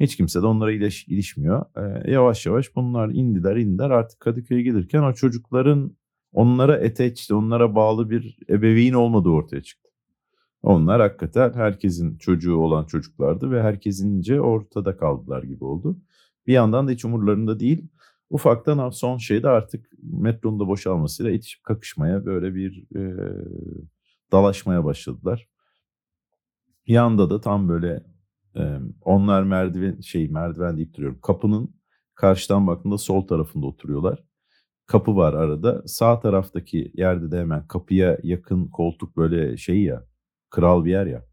Hiç 0.00 0.16
kimse 0.16 0.42
de 0.42 0.46
onlara 0.46 0.72
iliş, 0.72 1.08
ilişmiyor. 1.08 1.64
Ee, 1.76 2.12
yavaş 2.12 2.46
yavaş 2.46 2.76
bunlar 2.76 3.08
indiler 3.08 3.56
indiler 3.56 3.90
artık 3.90 4.20
Kadıköy'e 4.20 4.62
gelirken 4.62 5.02
o 5.02 5.12
çocukların 5.12 5.96
onlara 6.34 6.76
eteçli, 6.76 7.34
onlara 7.34 7.74
bağlı 7.74 8.10
bir 8.10 8.38
ebeveyn 8.50 8.92
olmadığı 8.92 9.28
ortaya 9.28 9.62
çıktı. 9.62 9.90
Onlar 10.62 11.00
hakikaten 11.00 11.52
herkesin 11.52 12.18
çocuğu 12.18 12.56
olan 12.56 12.84
çocuklardı 12.84 13.50
ve 13.50 13.62
herkesince 13.62 14.40
ortada 14.40 14.96
kaldılar 14.96 15.42
gibi 15.42 15.64
oldu. 15.64 15.98
Bir 16.46 16.52
yandan 16.52 16.88
da 16.88 16.92
hiç 16.92 17.04
umurlarında 17.04 17.60
değil. 17.60 17.88
Ufaktan 18.30 18.90
son 18.90 19.18
şeyde 19.18 19.48
artık 19.48 19.86
metronun 20.02 20.60
da 20.60 20.68
boşalmasıyla 20.68 21.32
itişip 21.32 21.64
kakışmaya 21.64 22.26
böyle 22.26 22.54
bir 22.54 22.96
e, 22.96 23.16
dalaşmaya 24.32 24.84
başladılar. 24.84 25.48
Yanda 26.86 27.30
da 27.30 27.40
tam 27.40 27.68
böyle 27.68 28.04
e, 28.56 28.78
onlar 29.00 29.42
merdiven 29.42 30.00
şey 30.00 30.28
merdiven 30.28 30.76
deyip 30.76 30.94
duruyorum. 30.94 31.18
Kapının 31.22 31.74
karşıdan 32.14 32.66
baktığında 32.66 32.98
sol 32.98 33.26
tarafında 33.26 33.66
oturuyorlar. 33.66 34.24
Kapı 34.86 35.16
var 35.16 35.34
arada. 35.34 35.82
Sağ 35.86 36.20
taraftaki 36.20 36.92
yerde 36.94 37.30
de 37.30 37.38
hemen 37.38 37.66
kapıya 37.66 38.18
yakın 38.22 38.66
koltuk 38.66 39.16
böyle 39.16 39.56
şey 39.56 39.82
ya 39.82 40.06
kral 40.50 40.84
bir 40.84 40.90
yer 40.90 41.06
ya. 41.06 41.24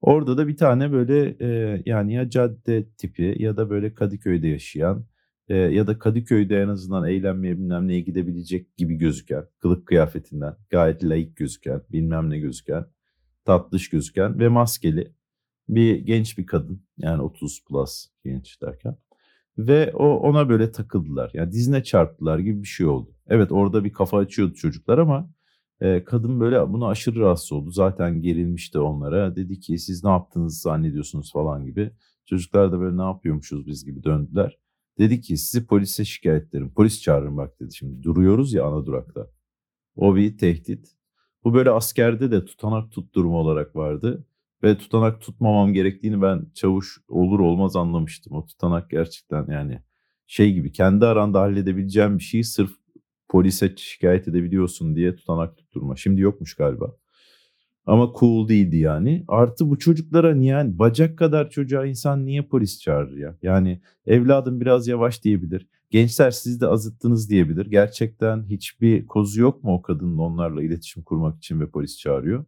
Orada 0.00 0.38
da 0.38 0.48
bir 0.48 0.56
tane 0.56 0.92
böyle 0.92 1.36
e, 1.40 1.82
yani 1.86 2.14
ya 2.14 2.30
cadde 2.30 2.88
tipi 2.98 3.36
ya 3.38 3.56
da 3.56 3.70
böyle 3.70 3.94
Kadıköy'de 3.94 4.48
yaşayan 4.48 5.06
e, 5.48 5.56
ya 5.56 5.86
da 5.86 5.98
Kadıköy'de 5.98 6.62
en 6.62 6.68
azından 6.68 7.08
eğlenmeye 7.08 7.58
bilmem 7.58 7.88
neye 7.88 8.00
gidebilecek 8.00 8.76
gibi 8.76 8.94
gözüken, 8.94 9.44
kılık 9.58 9.86
kıyafetinden 9.86 10.56
gayet 10.70 11.04
layık 11.04 11.36
gözüken, 11.36 11.82
bilmem 11.92 12.30
ne 12.30 12.38
gözüken, 12.38 12.86
tatlış 13.44 13.90
gözüken 13.90 14.38
ve 14.38 14.48
maskeli 14.48 15.12
bir 15.68 15.96
genç 15.96 16.38
bir 16.38 16.46
kadın 16.46 16.82
yani 16.98 17.22
30 17.22 17.64
plus 17.64 18.06
genç 18.24 18.62
derken 18.62 18.96
ve 19.66 19.92
o 19.94 20.06
ona 20.06 20.48
böyle 20.48 20.72
takıldılar. 20.72 21.30
Yani 21.34 21.52
dizine 21.52 21.82
çarptılar 21.82 22.38
gibi 22.38 22.62
bir 22.62 22.68
şey 22.68 22.86
oldu. 22.86 23.10
Evet 23.28 23.52
orada 23.52 23.84
bir 23.84 23.92
kafa 23.92 24.18
açıyordu 24.18 24.54
çocuklar 24.54 24.98
ama 24.98 25.30
e, 25.80 26.04
kadın 26.04 26.40
böyle 26.40 26.72
bunu 26.72 26.88
aşırı 26.88 27.20
rahatsız 27.20 27.52
oldu. 27.52 27.70
Zaten 27.70 28.22
gerilmişti 28.22 28.78
onlara. 28.78 29.36
Dedi 29.36 29.60
ki 29.60 29.78
siz 29.78 30.04
ne 30.04 30.10
yaptınız 30.10 30.60
zannediyorsunuz 30.60 31.32
falan 31.32 31.64
gibi. 31.64 31.90
Çocuklar 32.26 32.72
da 32.72 32.80
böyle 32.80 32.96
ne 32.96 33.02
yapıyormuşuz 33.02 33.66
biz 33.66 33.84
gibi 33.84 34.04
döndüler. 34.04 34.58
Dedi 34.98 35.20
ki 35.20 35.36
sizi 35.36 35.66
polise 35.66 36.04
şikayet 36.04 36.48
ederim. 36.48 36.72
Polis 36.74 37.02
çağırın 37.02 37.36
bak 37.36 37.60
dedi. 37.60 37.74
Şimdi 37.74 38.02
duruyoruz 38.02 38.52
ya 38.52 38.64
ana 38.64 38.86
durakta. 38.86 39.26
O 39.96 40.16
bir 40.16 40.38
tehdit. 40.38 40.88
Bu 41.44 41.54
böyle 41.54 41.70
askerde 41.70 42.30
de 42.30 42.44
tutanak 42.44 42.92
tut 42.92 43.14
durumu 43.14 43.36
olarak 43.38 43.76
vardı. 43.76 44.24
Ve 44.62 44.78
tutanak 44.78 45.20
tutmamam 45.20 45.72
gerektiğini 45.72 46.22
ben 46.22 46.46
çavuş 46.54 46.98
olur 47.08 47.40
olmaz 47.40 47.76
anlamıştım. 47.76 48.32
O 48.32 48.46
tutanak 48.46 48.90
gerçekten 48.90 49.46
yani 49.48 49.82
şey 50.26 50.52
gibi 50.52 50.72
kendi 50.72 51.06
aranda 51.06 51.40
halledebileceğim 51.40 52.18
bir 52.18 52.22
şeyi 52.22 52.44
sırf 52.44 52.70
polise 53.28 53.74
şikayet 53.76 54.28
edebiliyorsun 54.28 54.96
diye 54.96 55.16
tutanak 55.16 55.56
tutturma. 55.56 55.96
Şimdi 55.96 56.20
yokmuş 56.20 56.54
galiba. 56.54 56.96
Ama 57.86 58.12
cool 58.20 58.48
değildi 58.48 58.76
yani. 58.76 59.24
Artı 59.28 59.70
bu 59.70 59.78
çocuklara 59.78 60.34
niye 60.34 60.50
yani 60.50 60.78
bacak 60.78 61.18
kadar 61.18 61.50
çocuğa 61.50 61.86
insan 61.86 62.26
niye 62.26 62.42
polis 62.42 62.80
çağırır 62.80 63.16
ya? 63.16 63.38
Yani 63.42 63.80
evladım 64.06 64.60
biraz 64.60 64.88
yavaş 64.88 65.24
diyebilir. 65.24 65.66
Gençler 65.90 66.30
siz 66.30 66.60
de 66.60 66.66
azıttınız 66.66 67.30
diyebilir. 67.30 67.66
Gerçekten 67.66 68.44
hiçbir 68.44 69.06
kozu 69.06 69.40
yok 69.40 69.64
mu 69.64 69.74
o 69.74 69.82
kadının 69.82 70.18
onlarla 70.18 70.62
iletişim 70.62 71.02
kurmak 71.02 71.36
için 71.36 71.60
ve 71.60 71.70
polis 71.70 71.98
çağırıyor? 71.98 72.44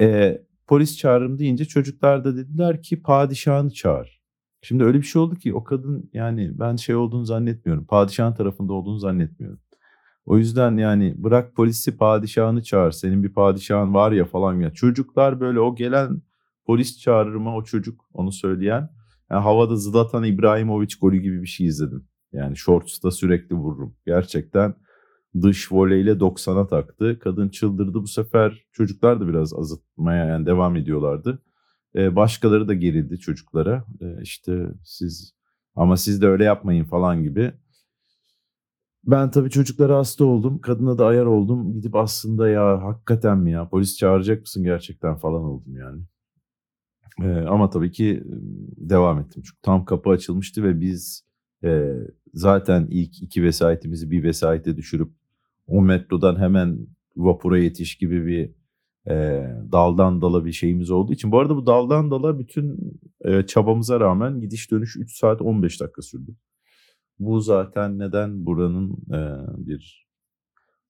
Ee, 0.00 0.42
polis 0.66 0.96
çağırırım 0.96 1.38
deyince 1.38 1.64
çocuklar 1.64 2.24
da 2.24 2.36
dediler 2.36 2.82
ki 2.82 3.02
padişahını 3.02 3.70
çağır. 3.70 4.20
Şimdi 4.62 4.84
öyle 4.84 4.98
bir 4.98 5.06
şey 5.06 5.22
oldu 5.22 5.34
ki 5.34 5.54
o 5.54 5.64
kadın 5.64 6.10
yani 6.12 6.58
ben 6.58 6.76
şey 6.76 6.94
olduğunu 6.96 7.24
zannetmiyorum. 7.24 7.86
Padişahın 7.86 8.34
tarafında 8.34 8.72
olduğunu 8.72 8.98
zannetmiyorum. 8.98 9.60
O 10.26 10.38
yüzden 10.38 10.76
yani 10.76 11.14
bırak 11.18 11.54
polisi 11.54 11.96
padişahını 11.96 12.62
çağır. 12.62 12.92
Senin 12.92 13.22
bir 13.22 13.32
padişahın 13.32 13.94
var 13.94 14.12
ya 14.12 14.24
falan 14.24 14.60
ya. 14.60 14.70
Çocuklar 14.70 15.40
böyle 15.40 15.60
o 15.60 15.74
gelen 15.74 16.22
polis 16.66 17.00
çağırırıma 17.00 17.56
o 17.56 17.64
çocuk 17.64 18.04
onu 18.12 18.32
söyleyen. 18.32 18.90
Yani 19.30 19.42
havada 19.42 19.76
Zlatan 19.76 20.24
İbrahimovic 20.24 20.94
golü 21.00 21.18
gibi 21.18 21.42
bir 21.42 21.46
şey 21.46 21.66
izledim. 21.66 22.08
Yani 22.32 22.56
shorts'ta 22.56 23.10
sürekli 23.10 23.54
vururum. 23.54 23.96
Gerçekten 24.06 24.74
dış 25.42 25.72
voleyle 25.72 26.10
90'a 26.20 26.66
taktı. 26.66 27.18
Kadın 27.18 27.48
çıldırdı. 27.48 27.94
Bu 27.94 28.06
sefer 28.06 28.64
çocuklar 28.72 29.20
da 29.20 29.28
biraz 29.28 29.54
azıtmaya 29.54 30.26
yani 30.26 30.46
devam 30.46 30.76
ediyorlardı. 30.76 31.42
Ee, 31.96 32.16
başkaları 32.16 32.68
da 32.68 32.74
gerildi 32.74 33.18
çocuklara. 33.18 33.84
Ee, 34.00 34.22
işte 34.22 34.68
siz 34.84 35.34
ama 35.76 35.96
siz 35.96 36.22
de 36.22 36.26
öyle 36.26 36.44
yapmayın 36.44 36.84
falan 36.84 37.22
gibi. 37.22 37.52
Ben 39.04 39.30
tabii 39.30 39.50
çocuklara 39.50 39.98
hasta 39.98 40.24
oldum. 40.24 40.60
Kadına 40.60 40.98
da 40.98 41.06
ayar 41.06 41.26
oldum. 41.26 41.72
Gidip 41.72 41.94
aslında 41.94 42.48
ya 42.48 42.82
hakikaten 42.82 43.38
mi 43.38 43.52
ya 43.52 43.68
polis 43.68 43.96
çağıracak 43.96 44.40
mısın 44.40 44.64
gerçekten 44.64 45.16
falan 45.16 45.42
oldum 45.42 45.76
yani. 45.76 46.02
Ee, 47.22 47.46
ama 47.46 47.70
tabii 47.70 47.92
ki 47.92 48.22
devam 48.76 49.20
ettim. 49.20 49.42
Çünkü 49.46 49.62
tam 49.62 49.84
kapı 49.84 50.10
açılmıştı 50.10 50.62
ve 50.62 50.80
biz 50.80 51.24
e, 51.64 51.94
zaten 52.34 52.86
ilk 52.90 53.22
iki 53.22 53.42
vesayetimizi 53.42 54.10
bir 54.10 54.22
vesayete 54.22 54.76
düşürüp 54.76 55.12
o 55.66 55.82
metrodan 55.82 56.36
hemen 56.36 56.86
vapura 57.16 57.58
yetiş 57.58 57.96
gibi 57.96 58.26
bir 58.26 58.50
e, 59.10 59.46
daldan 59.72 60.22
dala 60.22 60.44
bir 60.44 60.52
şeyimiz 60.52 60.90
olduğu 60.90 61.12
için. 61.12 61.32
Bu 61.32 61.38
arada 61.38 61.56
bu 61.56 61.66
daldan 61.66 62.10
dala 62.10 62.38
bütün 62.38 62.98
e, 63.24 63.46
çabamıza 63.46 64.00
rağmen 64.00 64.40
gidiş 64.40 64.70
dönüş 64.70 64.96
3 64.96 65.18
saat 65.18 65.42
15 65.42 65.80
dakika 65.80 66.02
sürdü. 66.02 66.36
Bu 67.18 67.40
zaten 67.40 67.98
neden 67.98 68.46
buranın 68.46 68.92
e, 68.92 69.18
bir 69.66 70.08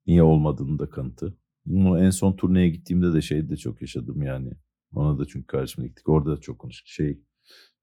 niye 0.07 0.23
olmadığını 0.23 0.78
da 0.78 0.90
kanıtı. 0.90 1.38
Bunu 1.66 2.00
en 2.04 2.11
son 2.11 2.33
turneye 2.33 2.69
gittiğimde 2.69 3.12
de 3.14 3.21
şeyde 3.21 3.49
de 3.50 3.57
çok 3.57 3.81
yaşadım 3.81 4.23
yani. 4.23 4.50
Ona 4.95 5.19
da 5.19 5.26
çünkü 5.26 5.47
karşıma 5.47 5.87
gittik. 5.87 6.09
Orada 6.09 6.31
da 6.31 6.40
çok 6.40 6.59
konuştuk. 6.59 6.88
Şey, 6.88 7.21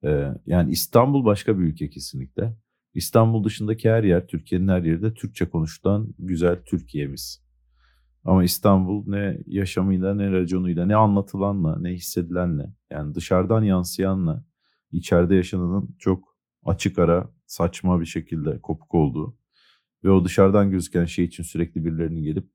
e, 0.03 0.33
yani 0.45 0.71
İstanbul 0.71 1.25
başka 1.25 1.59
bir 1.59 1.63
ülke 1.63 1.89
kesinlikle. 1.89 2.55
İstanbul 2.93 3.43
dışındaki 3.43 3.89
her 3.89 4.03
yer, 4.03 4.27
Türkiye'nin 4.27 4.67
her 4.67 4.83
yeri 4.83 5.01
de 5.01 5.13
Türkçe 5.13 5.49
konuşulan 5.49 6.13
güzel 6.19 6.63
Türkiye'miz. 6.65 7.43
Ama 8.23 8.43
İstanbul 8.43 9.03
ne 9.07 9.37
yaşamıyla, 9.47 10.15
ne 10.15 10.31
raconuyla, 10.31 10.85
ne 10.85 10.95
anlatılanla, 10.95 11.79
ne 11.79 11.89
hissedilenle, 11.93 12.73
yani 12.91 13.15
dışarıdan 13.15 13.63
yansıyanla, 13.63 14.45
içeride 14.91 15.35
yaşananın 15.35 15.95
çok 15.99 16.37
açık 16.65 16.99
ara, 16.99 17.31
saçma 17.45 17.99
bir 17.99 18.05
şekilde 18.05 18.61
kopuk 18.61 18.95
olduğu 18.95 19.37
ve 20.03 20.09
o 20.09 20.25
dışarıdan 20.25 20.71
gözüken 20.71 21.05
şey 21.05 21.25
için 21.25 21.43
sürekli 21.43 21.85
birilerinin 21.85 22.23
gelip 22.23 22.49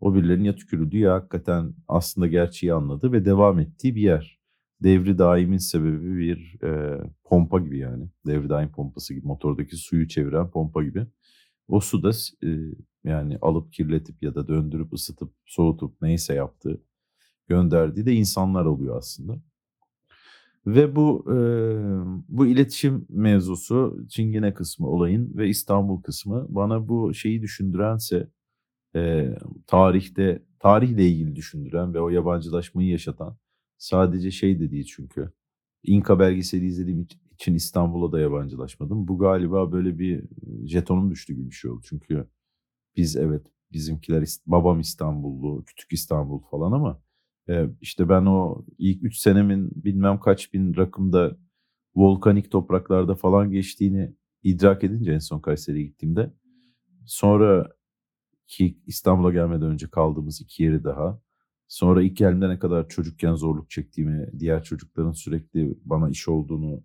o 0.00 0.14
birilerinin 0.14 0.44
ya 0.44 0.54
tükürüldüğü 0.54 0.98
ya 0.98 1.14
hakikaten 1.14 1.74
aslında 1.88 2.26
gerçeği 2.26 2.74
anladı 2.74 3.12
ve 3.12 3.24
devam 3.24 3.58
ettiği 3.58 3.94
bir 3.94 4.02
yer. 4.02 4.35
Devri 4.82 5.18
daimin 5.18 5.58
sebebi 5.58 6.16
bir 6.18 6.62
e, 6.64 7.00
pompa 7.24 7.58
gibi 7.58 7.78
yani. 7.78 8.08
Devri 8.26 8.48
daim 8.48 8.72
pompası 8.72 9.14
gibi 9.14 9.26
motordaki 9.26 9.76
suyu 9.76 10.08
çeviren 10.08 10.50
pompa 10.50 10.84
gibi. 10.84 11.06
O 11.68 11.80
su 11.80 12.02
da 12.02 12.10
e, 12.46 12.48
yani 13.04 13.38
alıp 13.42 13.72
kirletip 13.72 14.22
ya 14.22 14.34
da 14.34 14.48
döndürüp 14.48 14.92
ısıtıp 14.92 15.32
soğutup 15.46 16.02
neyse 16.02 16.34
yaptığı 16.34 16.80
gönderdiği 17.48 18.06
de 18.06 18.12
insanlar 18.14 18.64
oluyor 18.64 18.98
aslında. 18.98 19.36
Ve 20.66 20.96
bu 20.96 21.24
e, 21.32 21.36
bu 22.28 22.46
iletişim 22.46 23.06
mevzusu 23.08 24.06
Çingene 24.08 24.54
kısmı 24.54 24.88
olayın 24.88 25.36
ve 25.36 25.48
İstanbul 25.48 26.02
kısmı 26.02 26.46
bana 26.48 26.88
bu 26.88 27.14
şeyi 27.14 27.42
düşündürense 27.42 28.30
e, 28.96 29.30
tarihte 29.66 30.42
tarihle 30.58 31.08
ilgili 31.08 31.36
düşündüren 31.36 31.94
ve 31.94 32.00
o 32.00 32.08
yabancılaşmayı 32.08 32.88
yaşatan 32.88 33.36
sadece 33.78 34.30
şey 34.30 34.60
de 34.60 34.70
değil 34.70 34.84
çünkü. 34.84 35.32
İnka 35.82 36.18
belgeseli 36.18 36.66
izlediğim 36.66 37.06
için 37.34 37.54
İstanbul'a 37.54 38.12
da 38.12 38.20
yabancılaşmadım. 38.20 39.08
Bu 39.08 39.18
galiba 39.18 39.72
böyle 39.72 39.98
bir 39.98 40.24
jetonum 40.64 41.10
düştü 41.10 41.34
gibi 41.34 41.50
bir 41.50 41.54
şey 41.54 41.70
oldu. 41.70 41.80
Çünkü 41.84 42.28
biz 42.96 43.16
evet 43.16 43.46
bizimkiler 43.72 44.24
babam 44.46 44.80
İstanbullu, 44.80 45.64
küçük 45.64 45.92
İstanbul 45.92 46.40
falan 46.50 46.72
ama 46.72 47.02
işte 47.80 48.08
ben 48.08 48.26
o 48.26 48.64
ilk 48.78 49.04
3 49.04 49.16
senemin 49.18 49.70
bilmem 49.84 50.20
kaç 50.20 50.52
bin 50.54 50.76
rakımda 50.76 51.36
volkanik 51.94 52.50
topraklarda 52.50 53.14
falan 53.14 53.50
geçtiğini 53.50 54.14
idrak 54.42 54.84
edince 54.84 55.12
en 55.12 55.18
son 55.18 55.40
Kayseri'ye 55.40 55.84
gittiğimde 55.84 56.32
sonra 57.06 57.76
ki 58.46 58.78
İstanbul'a 58.86 59.32
gelmeden 59.32 59.68
önce 59.68 59.88
kaldığımız 59.88 60.40
iki 60.40 60.62
yeri 60.62 60.84
daha. 60.84 61.20
Sonra 61.68 62.02
ilk 62.02 62.16
geldiğimde 62.16 62.48
ne 62.48 62.58
kadar 62.58 62.88
çocukken 62.88 63.34
zorluk 63.34 63.70
çektiğimi, 63.70 64.30
diğer 64.38 64.64
çocukların 64.64 65.12
sürekli 65.12 65.78
bana 65.84 66.10
iş 66.10 66.28
olduğunu, 66.28 66.82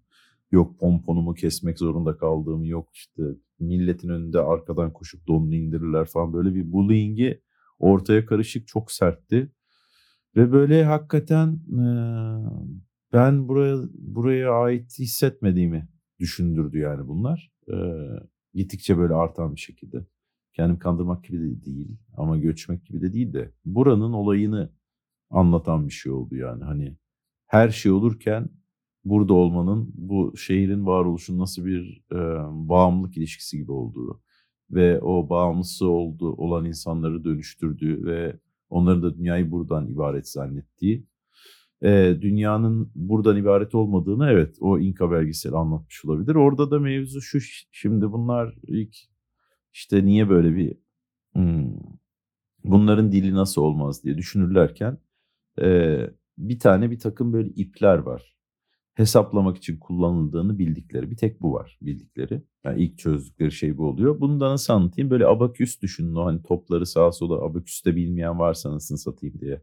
yok 0.52 0.80
pomponumu 0.80 1.34
kesmek 1.34 1.80
zorunda 1.80 2.18
kaldığımı, 2.18 2.68
yok 2.68 2.90
işte 2.94 3.24
milletin 3.60 4.10
önünde 4.10 4.40
arkadan 4.40 4.94
koşup 4.94 5.28
donunu 5.28 5.56
indirirler 5.56 6.06
falan 6.06 6.34
böyle 6.34 6.56
bir 6.56 6.72
bullying'i 6.72 7.42
ortaya 7.80 8.26
karışık 8.26 8.68
çok 8.68 8.92
sertti. 8.92 9.52
Ve 10.36 10.52
böyle 10.52 10.84
hakikaten 10.84 11.60
ben 13.14 13.48
buraya 13.48 13.78
buraya 13.94 14.52
ait 14.52 15.00
hissetmediğimi 15.00 15.88
düşündürdü 16.20 16.80
yani 16.80 17.08
bunlar. 17.08 17.52
E, 17.68 17.76
gittikçe 18.54 18.98
böyle 18.98 19.14
artan 19.14 19.56
bir 19.56 19.60
şekilde. 19.60 20.06
Kendimi 20.54 20.80
kandırmak 20.80 21.24
gibi 21.24 21.40
de 21.40 21.66
değil 21.66 21.98
ama 22.18 22.38
göçmek 22.38 22.86
gibi 22.86 23.02
de 23.02 23.14
değil 23.14 23.34
de 23.34 23.52
buranın 23.66 24.14
olayını 24.14 24.70
anlatan 25.30 25.88
bir 25.88 25.94
şey 25.94 26.12
oldu 26.12 26.36
yani. 26.36 26.64
Hani 26.64 26.98
her 27.48 27.70
şey 27.70 27.92
olurken 27.92 28.50
burada 29.06 29.34
olmanın 29.34 29.92
bu 29.94 30.38
şehrin 30.38 30.86
varoluşun 30.86 31.40
nasıl 31.40 31.66
bir 31.66 32.04
e, 32.12 32.18
bağımlılık 32.70 33.18
ilişkisi 33.18 33.58
gibi 33.58 33.72
olduğu 33.72 34.22
ve 34.72 35.02
o 35.02 35.30
bağımlısı 35.30 35.88
oldu 35.88 36.32
olan 36.32 36.66
insanları 36.66 37.24
dönüştürdüğü 37.24 38.06
ve 38.06 38.40
onların 38.70 39.04
da 39.04 39.18
dünyayı 39.18 39.52
buradan 39.52 39.88
ibaret 39.88 40.30
zannettiği 40.30 41.06
e, 41.84 42.18
dünyanın 42.22 42.92
buradan 42.96 43.38
ibaret 43.38 43.76
olmadığını 43.76 44.30
evet 44.30 44.58
o 44.60 44.80
İnka 44.80 45.12
belgeseli 45.12 45.56
anlatmış 45.56 46.06
olabilir. 46.06 46.36
Orada 46.36 46.72
da 46.72 46.80
mevzu 46.80 47.22
şu 47.22 47.40
şimdi 47.72 48.12
bunlar 48.12 48.56
ilk 48.64 48.96
işte 49.74 50.06
niye 50.06 50.30
böyle 50.30 50.56
bir 50.56 50.78
hmm, 51.34 51.76
bunların 52.64 53.12
dili 53.12 53.34
nasıl 53.34 53.62
olmaz 53.62 54.04
diye 54.04 54.18
düşünürlerken 54.18 54.98
e, 55.62 55.98
bir 56.38 56.60
tane 56.60 56.92
bir 56.92 57.00
takım 57.00 57.34
böyle 57.34 57.50
ipler 57.50 57.98
var. 57.98 58.38
Hesaplamak 58.94 59.58
için 59.58 59.78
kullanıldığını 59.78 60.60
bildikleri 60.60 61.12
bir 61.12 61.18
tek 61.18 61.42
bu 61.42 61.54
var 61.54 61.80
bildikleri. 61.82 62.44
Yani 62.64 62.84
ilk 62.84 62.98
çözdükleri 62.98 63.52
şey 63.52 63.78
bu 63.78 63.86
oluyor. 63.86 64.20
Bunu 64.20 64.40
da 64.40 64.50
nasıl 64.52 64.74
anlatayım? 64.74 65.10
Böyle 65.10 65.28
abaküs 65.28 65.82
düşünün 65.82 66.16
o 66.16 66.26
hani 66.26 66.44
topları 66.44 66.86
sağa 66.86 67.12
sola 67.12 67.46
abaküste 67.46 67.96
bilmeyen 67.96 68.40
varsa 68.40 68.72
nasıl 68.72 68.98
satayım 68.98 69.40
diye 69.40 69.62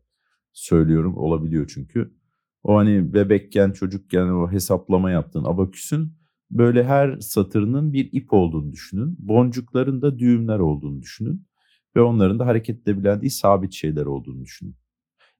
söylüyorum. 0.52 1.16
Olabiliyor 1.16 1.70
çünkü. 1.74 2.14
O 2.62 2.76
hani 2.76 3.14
bebekken 3.14 3.72
çocukken 3.72 4.28
o 4.28 4.52
hesaplama 4.52 5.10
yaptığın 5.10 5.44
abaküsün 5.44 6.17
böyle 6.50 6.84
her 6.84 7.20
satırının 7.20 7.92
bir 7.92 8.08
ip 8.12 8.32
olduğunu 8.32 8.72
düşünün. 8.72 9.16
Boncukların 9.18 10.02
da 10.02 10.18
düğümler 10.18 10.58
olduğunu 10.58 11.02
düşünün. 11.02 11.46
Ve 11.96 12.00
onların 12.00 12.38
da 12.38 12.46
hareket 12.46 12.82
edebilen 12.82 13.20
değil 13.20 13.30
sabit 13.30 13.72
şeyler 13.72 14.06
olduğunu 14.06 14.44
düşünün. 14.44 14.76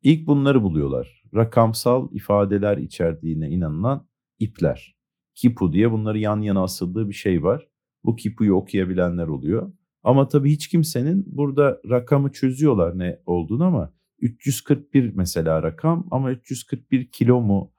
İlk 0.03 0.27
bunları 0.27 0.63
buluyorlar. 0.63 1.23
Rakamsal 1.35 2.09
ifadeler 2.13 2.79
içerdiğine 2.79 3.49
inanılan 3.51 4.09
ipler. 4.39 4.97
Kipu 5.35 5.73
diye 5.73 5.93
bunları 5.93 6.19
yan 6.19 6.41
yana 6.41 6.63
asıldığı 6.63 7.09
bir 7.09 7.15
şey 7.15 7.43
var. 7.43 7.69
Bu 8.05 8.17
kipuyu 8.17 8.55
okuyabilenler 8.55 9.27
oluyor. 9.27 9.73
Ama 10.03 10.29
tabii 10.29 10.53
hiç 10.53 10.69
kimsenin 10.69 11.25
burada 11.27 11.81
rakamı 11.91 12.33
çözüyorlar 12.33 12.99
ne 12.99 13.21
olduğunu 13.27 13.65
ama 13.65 13.93
341 14.21 15.13
mesela 15.15 15.63
rakam 15.63 16.09
ama 16.11 16.33
341 16.33 17.11
kilo 17.11 17.41
mu 17.41 17.73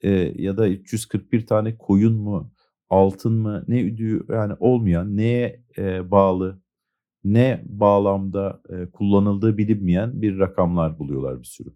e, 0.00 0.10
ya 0.42 0.56
da 0.56 0.68
341 0.68 1.46
tane 1.46 1.76
koyun 1.76 2.14
mu 2.14 2.52
altın 2.92 3.32
mı 3.32 3.64
ne 3.68 3.80
üdüğü 3.80 4.26
yani 4.28 4.54
olmayan 4.60 5.16
neye 5.16 5.62
e, 5.78 6.10
bağlı 6.10 6.62
ne 7.24 7.62
bağlamda 7.66 8.62
e, 8.68 8.90
kullanıldığı 8.90 9.58
bilinmeyen 9.58 10.22
bir 10.22 10.38
rakamlar 10.38 10.98
buluyorlar 10.98 11.38
bir 11.40 11.44
sürü. 11.44 11.68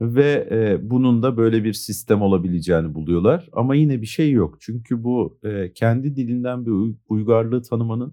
Ve 0.00 0.48
e, 0.50 0.90
bunun 0.90 1.22
da 1.22 1.36
böyle 1.36 1.64
bir 1.64 1.72
sistem 1.72 2.22
olabileceğini 2.22 2.94
buluyorlar. 2.94 3.48
Ama 3.52 3.74
yine 3.74 4.00
bir 4.02 4.06
şey 4.06 4.32
yok. 4.32 4.56
Çünkü 4.60 5.04
bu 5.04 5.38
e, 5.44 5.72
kendi 5.72 6.16
dilinden 6.16 6.66
bir 6.66 6.94
uygarlığı 7.08 7.62
tanımanın 7.62 8.12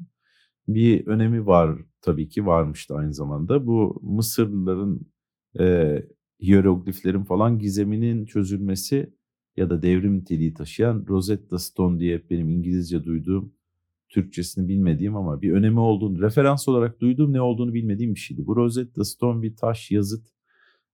bir 0.67 1.07
önemi 1.07 1.45
var 1.45 1.79
tabii 2.01 2.29
ki 2.29 2.45
varmıştı 2.45 2.95
aynı 2.95 3.13
zamanda. 3.13 3.67
Bu 3.67 3.99
Mısırlıların 4.03 4.99
e, 5.59 5.95
hierogliflerin 6.41 7.23
falan 7.23 7.59
gizeminin 7.59 8.25
çözülmesi 8.25 9.13
ya 9.59 9.69
da 9.69 9.81
devrim 9.81 10.17
niteliği 10.17 10.53
taşıyan 10.53 11.05
Rosetta 11.07 11.59
Stone 11.59 11.99
diye 11.99 12.29
benim 12.29 12.49
İngilizce 12.49 13.03
duyduğum, 13.03 13.53
Türkçesini 14.09 14.67
bilmediğim 14.67 15.15
ama 15.15 15.41
bir 15.41 15.51
önemi 15.51 15.79
olduğunu, 15.79 16.21
referans 16.21 16.67
olarak 16.67 17.01
duyduğum 17.01 17.33
ne 17.33 17.41
olduğunu 17.41 17.73
bilmediğim 17.73 18.15
bir 18.15 18.19
şeydi. 18.19 18.47
Bu 18.47 18.55
Rosetta 18.55 19.03
Stone 19.03 19.41
bir 19.41 19.55
taş 19.55 19.91
yazıt 19.91 20.27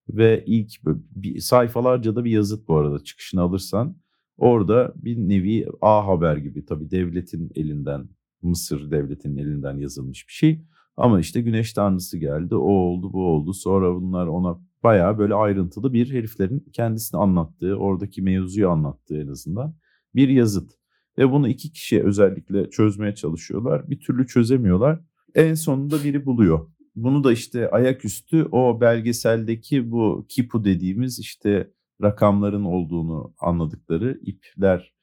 Ve 0.10 0.44
ilk 0.48 0.72
bir, 1.16 1.40
sayfalarca 1.40 2.16
da 2.16 2.26
bir 2.26 2.32
yazıt 2.32 2.68
bu 2.68 2.76
arada 2.78 3.04
çıkışını 3.04 3.42
alırsan. 3.42 3.96
Orada 4.38 4.94
bir 4.96 5.18
nevi 5.18 5.66
A 5.82 6.08
Haber 6.08 6.38
gibi 6.38 6.66
tabii 6.66 6.92
devletin 6.92 7.52
elinden, 7.56 8.10
Mısır 8.42 8.92
devletinin 8.92 9.38
elinden 9.38 9.78
yazılmış 9.78 10.28
bir 10.28 10.34
şey. 10.34 10.62
Ama 10.98 11.20
işte 11.20 11.42
güneş 11.42 11.74
tanrısı 11.74 12.18
geldi, 12.18 12.56
o 12.56 12.70
oldu, 12.70 13.14
bu 13.14 13.26
oldu. 13.28 13.54
Sonra 13.54 13.96
bunlar 13.96 14.28
ona 14.28 14.60
bayağı 14.86 15.18
böyle 15.18 15.34
ayrıntılı 15.34 15.94
bir 15.94 16.14
heriflerin 16.14 16.66
kendisini 16.74 17.20
anlattığı, 17.20 17.76
oradaki 17.76 18.22
mevzuyu 18.22 18.70
anlattığı 18.70 19.22
en 19.22 19.28
azından 19.28 19.76
bir 20.16 20.30
yazıt. 20.30 20.72
Ve 21.18 21.32
bunu 21.32 21.48
iki 21.48 21.72
kişi 21.72 22.04
özellikle 22.04 22.70
çözmeye 22.70 23.16
çalışıyorlar. 23.16 23.90
Bir 23.90 24.00
türlü 24.00 24.28
çözemiyorlar. 24.28 25.00
En 25.36 25.54
sonunda 25.54 26.04
biri 26.04 26.26
buluyor. 26.26 26.68
Bunu 26.96 27.24
da 27.24 27.32
işte 27.32 27.70
ayaküstü 27.70 28.48
o 28.52 28.82
belgeseldeki 28.82 29.92
bu 29.92 30.26
kipu 30.30 30.64
dediğimiz 30.64 31.20
işte 31.20 31.72
rakamların 32.02 32.64
olduğunu 32.64 33.34
anladıkları 33.40 34.20
ipler 34.22 34.94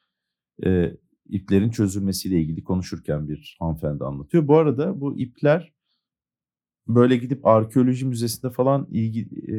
e, 0.64 0.96
iplerin 1.28 1.70
çözülmesiyle 1.70 2.40
ilgili 2.40 2.64
konuşurken 2.64 3.28
bir 3.28 3.56
hanımefendi 3.60 4.04
anlatıyor. 4.04 4.48
Bu 4.48 4.56
arada 4.56 5.00
bu 5.00 5.18
ipler 5.18 5.71
böyle 6.88 7.16
gidip 7.16 7.46
arkeoloji 7.46 8.06
müzesinde 8.06 8.52
falan 8.52 8.86
ilgi 8.90 9.28
e, 9.52 9.56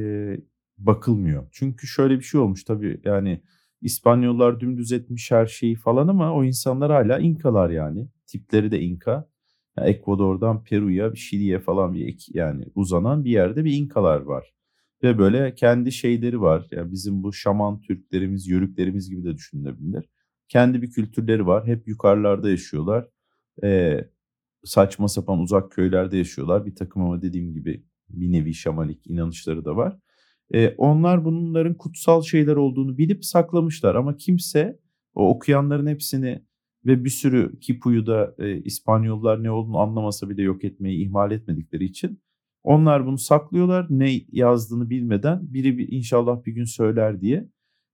bakılmıyor. 0.78 1.48
Çünkü 1.52 1.88
şöyle 1.88 2.18
bir 2.20 2.24
şey 2.24 2.40
olmuş 2.42 2.64
tabii 2.64 3.02
yani 3.06 3.42
İspanyollar 3.82 4.60
dümdüz 4.60 4.92
etmiş 4.92 5.32
her 5.32 5.46
şeyi 5.46 5.76
falan 5.76 6.08
ama 6.08 6.34
o 6.34 6.44
insanlar 6.44 6.92
hala 6.92 7.20
İnkalar 7.20 7.70
yani. 7.70 8.08
Tipleri 8.28 8.72
de 8.72 8.82
İnka. 8.82 9.30
Yani 9.78 9.90
Ekvador'dan 9.90 10.64
Peru'ya, 10.64 11.16
Şili'ye 11.16 11.60
falan 11.60 11.94
bir 11.94 12.18
yani 12.34 12.66
uzanan 12.76 13.26
bir 13.26 13.32
yerde 13.32 13.66
bir 13.66 13.74
İnkalar 13.74 14.22
var. 14.22 14.54
Ve 15.04 15.18
böyle 15.18 15.56
kendi 15.56 15.92
şeyleri 15.92 16.42
var. 16.42 16.68
Yani 16.72 16.92
bizim 16.92 17.24
bu 17.24 17.34
şaman 17.34 17.82
Türklerimiz, 17.82 18.48
yörüklerimiz 18.48 19.10
gibi 19.10 19.24
de 19.24 19.36
düşünülebilir. 19.36 20.06
Kendi 20.48 20.82
bir 20.82 20.92
kültürleri 20.92 21.48
var. 21.48 21.68
Hep 21.68 21.88
yukarılarda 21.88 22.50
yaşıyorlar. 22.50 23.08
Ee, 23.64 24.08
saçma 24.64 25.08
sapan 25.08 25.40
uzak 25.40 25.72
köylerde 25.72 26.18
yaşıyorlar. 26.18 26.66
Bir 26.66 26.76
takım 26.76 27.02
ama 27.02 27.22
dediğim 27.22 27.54
gibi 27.54 27.86
bir 28.10 28.32
nevi 28.32 28.54
şamanik 28.54 29.08
inanışları 29.08 29.66
da 29.66 29.76
var. 29.76 29.98
Ee, 30.54 30.76
onlar 30.78 31.26
bunların 31.26 31.78
kutsal 31.78 32.22
şeyler 32.22 32.56
olduğunu 32.56 32.98
bilip 32.98 33.26
saklamışlar 33.26 33.96
ama 33.96 34.18
kimse 34.18 34.80
o 35.16 35.30
okuyanların 35.30 35.88
hepsini 35.88 36.44
ve 36.86 37.06
bir 37.06 37.10
sürü 37.10 37.60
Kipu'yu 37.60 38.06
da 38.08 38.36
e, 38.40 38.62
İspanyollar 38.62 39.44
ne 39.44 39.52
olduğunu 39.52 39.80
anlamasa 39.80 40.30
bile 40.30 40.42
yok 40.42 40.64
etmeyi 40.64 41.06
ihmal 41.06 41.32
etmedikleri 41.32 41.86
için 41.86 42.22
onlar 42.64 43.06
bunu 43.06 43.18
saklıyorlar 43.18 43.88
ne 43.90 44.22
yazdığını 44.32 44.90
bilmeden 44.90 45.54
biri 45.54 45.78
bir, 45.78 45.92
inşallah 45.92 46.46
bir 46.46 46.52
gün 46.52 46.66
söyler 46.66 47.22
diye 47.22 47.50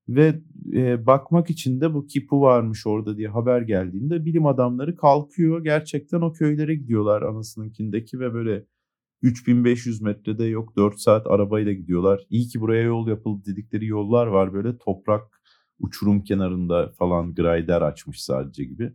ve 0.09 0.41
e, 0.73 1.05
bakmak 1.05 1.49
için 1.49 1.81
de 1.81 1.93
bu 1.93 2.07
Kipu 2.07 2.41
varmış 2.41 2.87
orada 2.87 3.17
diye 3.17 3.27
haber 3.27 3.61
geldiğinde 3.61 4.25
bilim 4.25 4.45
adamları 4.45 4.95
kalkıyor 4.95 5.63
gerçekten 5.63 6.21
o 6.21 6.33
köylere 6.33 6.75
gidiyorlar 6.75 7.21
anasınınkindeki 7.21 8.19
ve 8.19 8.33
böyle 8.33 8.65
3500 9.21 10.01
metrede 10.01 10.45
yok 10.45 10.77
4 10.77 10.99
saat 10.99 11.27
arabayla 11.27 11.73
gidiyorlar. 11.73 12.25
İyi 12.29 12.47
ki 12.47 12.61
buraya 12.61 12.83
yol 12.83 13.07
yapıldı 13.07 13.45
dedikleri 13.45 13.85
yollar 13.85 14.27
var 14.27 14.53
böyle 14.53 14.77
toprak 14.77 15.41
uçurum 15.79 16.23
kenarında 16.23 16.91
falan 16.99 17.35
grider 17.35 17.81
açmış 17.81 18.23
sadece 18.23 18.63
gibi. 18.63 18.93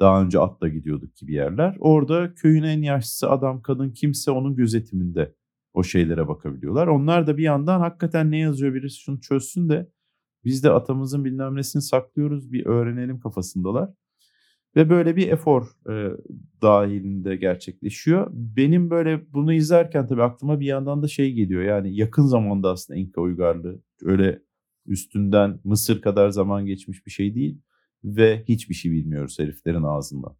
Daha 0.00 0.22
önce 0.22 0.38
atla 0.38 0.68
gidiyorduk 0.68 1.16
gibi 1.16 1.32
yerler. 1.32 1.76
Orada 1.80 2.34
köyün 2.34 2.62
en 2.62 2.82
yaşlısı 2.82 3.30
adam 3.30 3.62
kadın 3.62 3.90
kimse 3.90 4.30
onun 4.30 4.56
gözetiminde 4.56 5.34
o 5.74 5.82
şeylere 5.82 6.28
bakabiliyorlar. 6.28 6.86
Onlar 6.86 7.26
da 7.26 7.36
bir 7.36 7.42
yandan 7.42 7.80
hakikaten 7.80 8.30
ne 8.30 8.38
yazıyor 8.38 8.74
birisi 8.74 9.00
şunu 9.00 9.20
çözsün 9.20 9.68
de 9.68 9.88
biz 10.44 10.64
de 10.64 10.70
atamızın 10.70 11.24
bilmem 11.24 11.56
nesini 11.56 11.82
saklıyoruz 11.82 12.52
bir 12.52 12.66
öğrenelim 12.66 13.20
kafasındalar. 13.20 13.90
Ve 14.76 14.90
böyle 14.90 15.16
bir 15.16 15.28
efor 15.28 15.62
e, 15.90 16.16
dahilinde 16.62 17.36
gerçekleşiyor. 17.36 18.30
Benim 18.32 18.90
böyle 18.90 19.32
bunu 19.32 19.52
izlerken 19.52 20.06
tabii 20.06 20.22
aklıma 20.22 20.60
bir 20.60 20.66
yandan 20.66 21.02
da 21.02 21.08
şey 21.08 21.32
geliyor. 21.32 21.62
Yani 21.62 21.96
yakın 21.96 22.26
zamanda 22.26 22.70
aslında 22.70 23.00
İnka 23.00 23.20
uygarlığı 23.20 23.82
öyle 24.02 24.42
üstünden 24.86 25.60
Mısır 25.64 26.00
kadar 26.02 26.30
zaman 26.30 26.66
geçmiş 26.66 27.06
bir 27.06 27.10
şey 27.10 27.34
değil. 27.34 27.60
Ve 28.04 28.44
hiçbir 28.48 28.74
şey 28.74 28.92
bilmiyoruz 28.92 29.38
heriflerin 29.38 29.82
ağzından. 29.82 30.36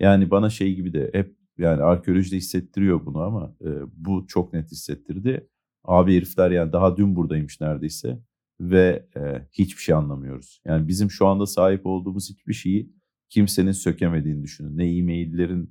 Yani 0.00 0.30
bana 0.30 0.50
şey 0.50 0.74
gibi 0.74 0.92
de 0.92 1.10
hep 1.12 1.36
yani 1.58 1.82
arkeolojide 1.82 2.36
hissettiriyor 2.36 3.06
bunu 3.06 3.20
ama 3.20 3.56
e, 3.64 3.68
bu 3.96 4.26
çok 4.26 4.52
net 4.52 4.72
hissettirdi. 4.72 5.48
Abi 5.84 6.16
herifler 6.16 6.50
yani 6.50 6.72
daha 6.72 6.96
dün 6.96 7.16
buradaymış 7.16 7.60
neredeyse 7.60 8.18
ve 8.60 9.08
e, 9.16 9.48
hiçbir 9.52 9.82
şey 9.82 9.94
anlamıyoruz. 9.94 10.62
Yani 10.64 10.88
bizim 10.88 11.10
şu 11.10 11.26
anda 11.26 11.46
sahip 11.46 11.86
olduğumuz 11.86 12.30
hiçbir 12.30 12.54
şeyi 12.54 12.92
kimsenin 13.28 13.72
sökemediğini 13.72 14.42
düşünün. 14.42 14.78
Ne 14.78 14.96
e-maillerin 14.96 15.70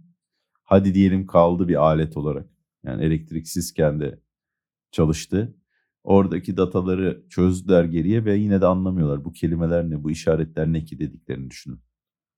hadi 0.64 0.94
diyelim 0.94 1.28
kaldı 1.28 1.68
bir 1.68 1.76
alet 1.76 2.18
olarak. 2.18 2.50
Yani 2.84 3.04
elektriksizken 3.04 4.00
de 4.00 4.20
çalıştı. 4.92 5.56
Oradaki 6.04 6.58
dataları 6.58 7.24
çözdüler 7.30 7.84
geriye 7.84 8.26
ve 8.26 8.38
yine 8.38 8.62
de 8.62 8.66
anlamıyorlar. 8.66 9.26
Bu 9.26 9.32
kelimeler 9.32 9.90
ne, 9.90 10.04
bu 10.04 10.12
işaretler 10.12 10.74
ne 10.74 10.84
ki 10.84 11.00
dediklerini 11.00 11.50
düşünün. 11.50 11.80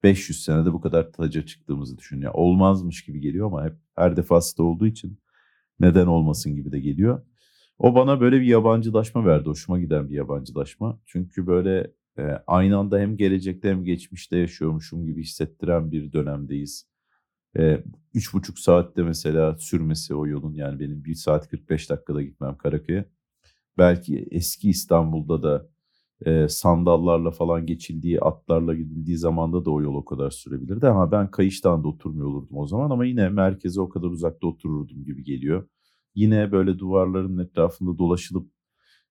500 0.04 0.44
senede 0.44 0.74
bu 0.74 0.82
kadar 0.82 1.12
taca 1.12 1.46
çıktığımızı 1.46 1.98
düşün. 1.98 2.22
Ya 2.22 2.34
olmazmış 2.34 3.06
gibi 3.06 3.20
geliyor 3.20 3.48
ama 3.48 3.66
hep 3.66 3.76
her 3.96 4.18
defasında 4.18 4.64
olduğu 4.68 4.88
için 4.88 5.20
neden 5.80 6.08
olmasın 6.08 6.56
gibi 6.56 6.72
de 6.72 6.80
geliyor. 6.80 7.26
O 7.80 7.96
bana 7.96 8.22
böyle 8.22 8.42
bir 8.42 8.46
yabancılaşma 8.46 9.26
verdi. 9.26 9.50
Hoşuma 9.50 9.80
giden 9.80 10.10
bir 10.10 10.16
yabancılaşma. 10.16 11.00
Çünkü 11.06 11.48
böyle 11.48 11.92
e, 12.18 12.24
aynı 12.48 12.78
anda 12.78 13.00
hem 13.00 13.18
gelecekte 13.18 13.70
hem 13.70 13.84
geçmişte 13.84 14.38
yaşıyormuşum 14.38 15.06
gibi 15.06 15.22
hissettiren 15.22 15.92
bir 15.92 16.14
dönemdeyiz. 16.14 16.88
E, 17.58 17.84
üç 18.14 18.34
buçuk 18.34 18.60
saatte 18.60 19.04
mesela 19.04 19.58
sürmesi 19.58 20.16
o 20.16 20.28
yolun 20.28 20.54
yani 20.54 20.80
benim 20.80 21.04
bir 21.06 21.16
saat 21.16 21.50
45 21.50 21.90
dakikada 21.90 22.22
gitmem 22.24 22.58
Karaköy'e. 22.58 23.06
Belki 23.78 24.28
eski 24.32 24.70
İstanbul'da 24.70 25.44
da 25.44 25.70
e, 26.26 26.48
sandallarla 26.50 27.32
falan 27.32 27.66
geçildiği, 27.66 28.20
atlarla 28.20 28.76
gidildiği 28.76 29.18
zamanda 29.18 29.66
da 29.66 29.72
o 29.72 29.82
yol 29.82 29.96
o 29.96 30.06
kadar 30.06 30.30
sürebilirdi. 30.32 30.88
Ama 30.88 31.12
ben 31.12 31.32
Kayış'tan 31.32 31.84
da 31.84 31.88
oturmuyor 31.88 32.28
olurdum 32.28 32.58
o 32.58 32.68
zaman 32.68 32.90
ama 32.90 33.06
yine 33.06 33.30
merkeze 33.30 33.82
o 33.82 33.90
kadar 33.90 34.08
uzakta 34.08 34.48
otururdum 34.48 35.06
gibi 35.06 35.24
geliyor. 35.24 35.68
Yine 36.16 36.52
böyle 36.52 36.80
duvarların 36.80 37.38
etrafında 37.38 37.98
dolaşılıp 37.98 38.52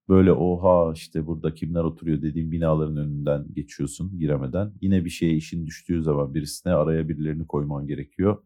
böyle 0.08 0.32
oha 0.32 0.92
işte 0.94 1.26
burada 1.26 1.54
kimler 1.54 1.84
oturuyor 1.84 2.22
dediğim 2.22 2.52
binaların 2.52 2.96
önünden 2.96 3.46
geçiyorsun 3.54 4.18
giremeden. 4.18 4.72
Yine 4.80 5.04
bir 5.04 5.10
şeye 5.10 5.34
işin 5.34 5.66
düştüğü 5.66 6.02
zaman 6.02 6.34
birisine 6.34 6.72
araya 6.72 7.08
birilerini 7.08 7.46
koyman 7.46 7.86
gerekiyor. 7.86 8.42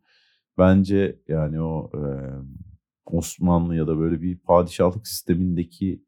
Bence 0.59 1.21
yani 1.29 1.61
o 1.63 1.91
e, 1.95 2.03
Osmanlı 3.07 3.77
ya 3.77 3.87
da 3.87 3.99
böyle 3.99 4.23
bir 4.23 4.39
padişahlık 4.39 5.09
sistemindeki 5.09 6.05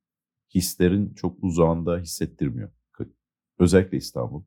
hislerin 0.55 1.15
çok 1.15 1.45
uzağında 1.45 1.99
hissettirmiyor. 1.99 2.71
Özellikle 3.59 3.97
İstanbul. 3.97 4.45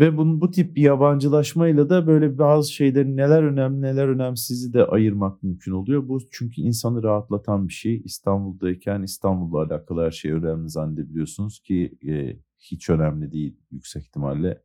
Ve 0.00 0.16
bunun, 0.16 0.40
bu 0.40 0.50
tip 0.50 0.76
bir 0.76 0.82
yabancılaşmayla 0.82 1.90
da 1.90 2.06
böyle 2.06 2.38
bazı 2.38 2.72
şeylerin 2.72 3.16
neler 3.16 3.42
önemli 3.42 3.82
neler 3.82 4.08
önemsizi 4.08 4.72
de 4.72 4.86
ayırmak 4.86 5.42
mümkün 5.42 5.72
oluyor. 5.72 6.08
Bu 6.08 6.18
çünkü 6.30 6.60
insanı 6.60 7.02
rahatlatan 7.02 7.68
bir 7.68 7.72
şey. 7.72 8.02
İstanbul'dayken 8.04 9.02
İstanbul'la 9.02 9.62
alakalı 9.62 10.04
her 10.04 10.10
şey 10.10 10.32
önemli 10.32 10.68
zannedebiliyorsunuz 10.68 11.60
ki 11.60 11.98
e, 12.08 12.36
hiç 12.58 12.90
önemli 12.90 13.32
değil 13.32 13.56
yüksek 13.70 14.02
ihtimalle 14.02 14.62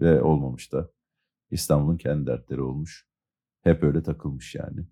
ve 0.00 0.22
olmamış 0.22 0.72
da. 0.72 0.90
İstanbul'un 1.50 1.96
kendi 1.96 2.26
dertleri 2.26 2.62
olmuş. 2.62 3.06
Hep 3.62 3.82
öyle 3.82 4.02
takılmış 4.02 4.54
yani. 4.54 4.86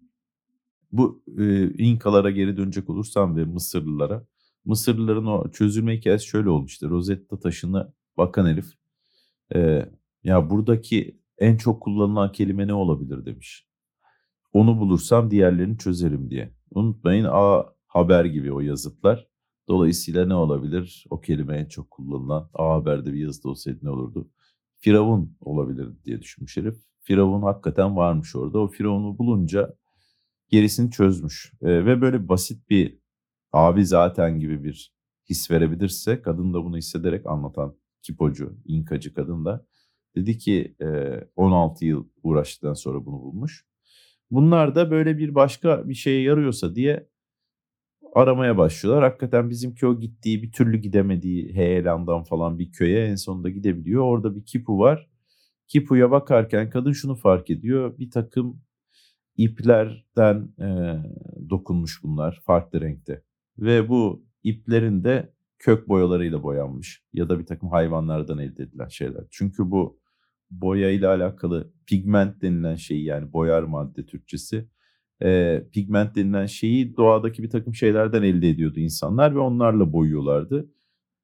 Bu 0.93 1.23
e, 1.39 1.71
İnkalara 1.71 2.31
geri 2.31 2.57
dönecek 2.57 2.91
olursam 2.91 3.37
ve 3.37 3.45
Mısırlılara. 3.45 4.27
Mısırlıların 4.65 5.27
o 5.27 5.51
çözülme 5.51 5.97
hikayesi 5.97 6.27
şöyle 6.27 6.49
olmuştu. 6.49 6.91
Rosetta 6.91 7.39
taşını 7.39 7.93
bakan 8.17 8.47
herif 8.47 8.67
e, 9.55 9.89
ya 10.25 10.51
buradaki 10.51 11.21
en 11.39 11.57
çok 11.57 11.83
kullanılan 11.83 12.33
kelime 12.33 12.67
ne 12.67 12.75
olabilir 12.75 13.27
demiş. 13.27 13.67
Onu 14.53 14.79
bulursam 14.81 15.31
diğerlerini 15.31 15.79
çözerim 15.79 16.31
diye. 16.31 16.55
Unutmayın 16.71 17.27
A 17.31 17.65
haber 17.87 18.25
gibi 18.25 18.53
o 18.53 18.61
yazıtlar. 18.61 19.29
Dolayısıyla 19.69 20.27
ne 20.27 20.35
olabilir? 20.35 21.05
O 21.11 21.21
kelime 21.21 21.57
en 21.59 21.65
çok 21.65 21.91
kullanılan 21.91 22.51
A 22.55 22.75
haberde 22.75 23.13
bir 23.13 23.19
yazıda 23.19 23.49
olsaydı 23.49 23.79
ne 23.83 23.91
olurdu? 23.91 24.31
Firavun 24.79 25.37
olabilir 25.41 25.89
diye 26.05 26.21
düşünmüş 26.23 26.57
herif. 26.57 26.77
Firavun 27.01 27.43
hakikaten 27.43 27.97
varmış 27.97 28.37
orada. 28.37 28.59
O 28.59 28.69
Firavun'u 28.69 29.19
bulunca 29.19 29.75
gerisini 30.49 30.91
çözmüş. 30.91 31.53
E, 31.63 31.87
ve 31.87 32.01
böyle 32.01 32.29
basit 32.29 32.71
bir 32.71 32.99
abi 33.53 33.87
zaten 33.87 34.41
gibi 34.41 34.65
bir 34.65 34.95
his 35.31 35.51
verebilirse 35.51 36.23
kadın 36.23 36.55
da 36.55 36.65
bunu 36.65 36.77
hissederek 36.77 37.27
anlatan 37.27 37.77
kipocu, 38.07 38.57
inkacı 38.65 39.15
kadın 39.15 39.45
da 39.45 39.67
dedi 40.17 40.39
ki 40.39 40.77
e, 40.83 40.87
16 41.37 41.85
yıl 41.85 42.09
uğraştıktan 42.23 42.75
sonra 42.75 43.07
bunu 43.07 43.21
bulmuş. 43.21 43.67
Bunlar 44.31 44.75
da 44.75 44.91
böyle 44.91 45.19
bir 45.19 45.35
başka 45.35 45.89
bir 45.89 45.95
şeye 45.95 46.23
yarıyorsa 46.23 46.75
diye 46.75 47.09
aramaya 48.15 48.59
başlıyorlar. 48.59 49.05
Hakikaten 49.05 49.51
bizimki 49.51 49.87
o 49.87 50.01
gittiği 50.01 50.43
bir 50.43 50.53
türlü 50.53 50.79
gidemediği 50.79 51.55
Heyelan'dan 51.55 52.25
falan 52.25 52.59
bir 52.59 52.73
köye 52.73 53.07
en 53.07 53.15
sonunda 53.15 53.51
gidebiliyor. 53.51 54.03
Orada 54.03 54.37
bir 54.37 54.45
kipu 54.45 54.79
var. 54.79 55.11
Kipu'ya 55.69 56.11
bakarken 56.11 56.71
kadın 56.71 56.93
şunu 56.93 57.15
fark 57.15 57.51
ediyor. 57.51 57.99
Bir 57.99 58.11
takım 58.11 58.61
iplerden 59.37 60.49
e, 60.61 60.69
dokunmuş 61.51 62.03
bunlar 62.03 62.41
farklı 62.45 62.81
renkte. 62.81 63.23
Ve 63.59 63.89
bu 63.89 64.27
iplerin 64.43 65.05
de 65.05 65.36
kök 65.59 65.89
boyalarıyla 65.89 66.43
boyanmış 66.43 67.03
ya 67.13 67.29
da 67.29 67.39
bir 67.39 67.47
takım 67.47 67.69
hayvanlardan 67.69 68.39
elde 68.39 68.63
edilen 68.63 68.89
şeyler. 68.89 69.25
Çünkü 69.31 69.71
bu 69.71 70.01
boya 70.51 70.91
ile 70.91 71.09
alakalı 71.09 71.73
pigment 71.87 72.43
denilen 72.43 72.75
şeyi 72.75 73.05
yani 73.05 73.33
boyar 73.33 73.63
madde 73.63 74.07
Türkçesi 74.07 74.69
e, 75.23 75.63
pigment 75.73 76.17
denilen 76.17 76.47
şeyi 76.47 76.97
doğadaki 76.97 77.43
bir 77.43 77.51
takım 77.51 77.75
şeylerden 77.75 78.23
elde 78.23 78.49
ediyordu 78.49 78.81
insanlar 78.81 79.35
ve 79.35 79.39
onlarla 79.39 79.93
boyuyorlardı. 79.93 80.71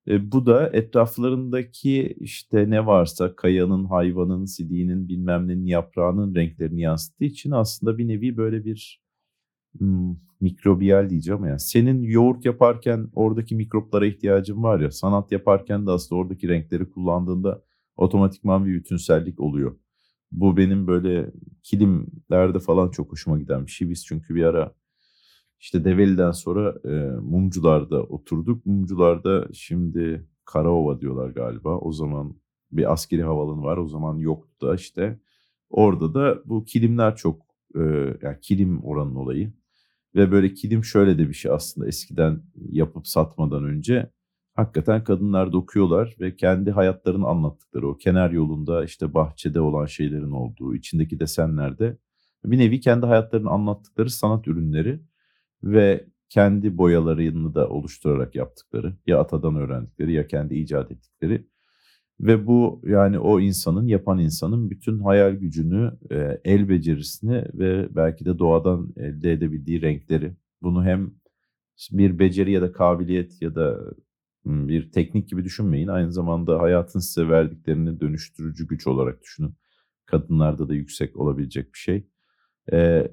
E, 0.09 0.33
bu 0.33 0.47
da 0.47 0.71
etraflarındaki 0.73 2.17
işte 2.21 2.71
ne 2.71 2.87
varsa 2.87 3.37
kayanın, 3.37 3.85
hayvanın, 3.85 4.45
sidiğinin 4.45 5.09
bilmem 5.09 5.49
nenin 5.49 5.67
yaprağının 5.67 6.35
renklerini 6.35 6.81
yansıttığı 6.81 7.25
için 7.25 7.51
aslında 7.51 7.99
bir 7.99 8.09
nevi 8.09 8.37
böyle 8.37 8.65
bir 8.65 9.02
hmm, 9.79 10.17
mikrobiyal 10.41 11.11
diyeceğim 11.11 11.45
yani 11.45 11.61
senin 11.61 12.03
yoğurt 12.03 12.45
yaparken 12.45 13.09
oradaki 13.15 13.55
mikroplara 13.55 14.07
ihtiyacın 14.07 14.63
var 14.63 14.81
ya 14.81 14.91
sanat 14.91 15.33
yaparken 15.33 15.87
de 15.87 15.91
aslında 15.91 16.21
oradaki 16.21 16.49
renkleri 16.49 16.91
kullandığında 16.91 17.63
otomatikman 17.97 18.67
bir 18.67 18.75
bütünsellik 18.75 19.41
oluyor. 19.41 19.77
Bu 20.33 20.57
benim 20.57 20.87
böyle 20.87 21.33
kilimlerde 21.63 22.59
falan 22.59 22.91
çok 22.91 23.13
hoşuma 23.13 23.39
giden 23.39 23.67
bir 23.67 23.71
şey. 23.71 23.91
Biz 23.91 24.07
çünkü 24.07 24.35
bir 24.35 24.45
ara 24.45 24.75
işte 25.61 25.85
Develi'den 25.85 26.33
sonra 26.33 26.75
e, 26.85 26.91
Mumcular'da 27.21 28.03
oturduk. 28.03 28.67
Mumcular'da 28.67 29.49
şimdi 29.53 30.27
Karaova 30.45 31.01
diyorlar 31.01 31.31
galiba. 31.31 31.79
O 31.79 31.93
zaman 31.93 32.37
bir 32.73 32.93
askeri 32.93 33.23
havalanı 33.23 33.63
var. 33.63 33.77
O 33.77 33.89
zaman 33.89 34.17
yoktu 34.17 34.67
da 34.67 34.75
işte. 34.75 35.21
Orada 35.71 36.15
da 36.15 36.43
bu 36.45 36.65
kilimler 36.65 37.17
çok 37.17 37.43
e, 37.75 37.81
yani 38.23 38.41
kilim 38.41 38.85
oranın 38.85 39.15
olayı. 39.15 39.53
Ve 40.15 40.33
böyle 40.33 40.55
kilim 40.55 40.85
şöyle 40.85 41.19
de 41.19 41.29
bir 41.29 41.35
şey 41.35 41.51
aslında 41.53 41.89
eskiden 41.89 42.43
yapıp 42.71 43.09
satmadan 43.09 43.65
önce 43.65 44.11
hakikaten 44.55 45.05
kadınlar 45.05 45.53
dokuyorlar 45.53 46.17
ve 46.21 46.37
kendi 46.37 46.71
hayatlarını 46.71 47.27
anlattıkları 47.27 47.89
o 47.89 47.97
kenar 47.97 48.31
yolunda 48.31 48.85
işte 48.85 49.15
bahçede 49.15 49.61
olan 49.61 49.87
şeylerin 49.87 50.31
olduğu, 50.31 50.75
içindeki 50.75 51.21
desenlerde 51.21 51.99
bir 52.45 52.59
nevi 52.59 52.81
kendi 52.81 53.07
hayatlarını 53.07 53.51
anlattıkları 53.51 54.11
sanat 54.11 54.49
ürünleri 54.49 55.01
ve 55.63 56.07
kendi 56.29 56.79
boyalarını 56.79 57.55
da 57.55 57.69
oluşturarak 57.69 58.35
yaptıkları 58.35 58.97
ya 59.07 59.21
atadan 59.21 59.57
öğrendikleri 59.57 60.13
ya 60.13 60.27
kendi 60.27 60.55
icat 60.55 60.91
ettikleri 60.91 61.47
ve 62.21 62.47
bu 62.47 62.83
yani 62.87 63.19
o 63.19 63.41
insanın 63.41 63.87
yapan 63.87 64.19
insanın 64.19 64.71
bütün 64.71 64.99
hayal 64.99 65.33
gücünü, 65.33 65.93
e, 66.11 66.41
el 66.45 66.69
becerisini 66.69 67.45
ve 67.55 67.97
belki 67.97 68.25
de 68.25 68.39
doğadan 68.39 68.93
elde 68.97 69.33
edebildiği 69.33 69.83
renkleri 69.83 70.37
bunu 70.63 70.85
hem 70.85 71.11
bir 71.93 72.19
beceri 72.19 72.53
ya 72.53 72.63
da 72.63 72.73
kabiliyet 72.73 73.43
ya 73.43 73.55
da 73.55 73.81
bir 74.47 74.93
teknik 74.93 75.29
gibi 75.29 75.45
düşünmeyin. 75.45 75.89
Aynı 75.89 76.13
zamanda 76.13 76.61
hayatın 76.61 77.01
size 77.01 77.29
verdiklerini 77.29 78.01
dönüştürücü 78.01 78.67
güç 78.67 78.87
olarak 78.87 79.23
düşünün. 79.23 79.55
Kadınlarda 80.07 80.69
da 80.69 80.75
yüksek 80.75 81.17
olabilecek 81.17 81.75
bir 81.75 81.79
şey. 81.79 82.07
Ee, 82.73 83.13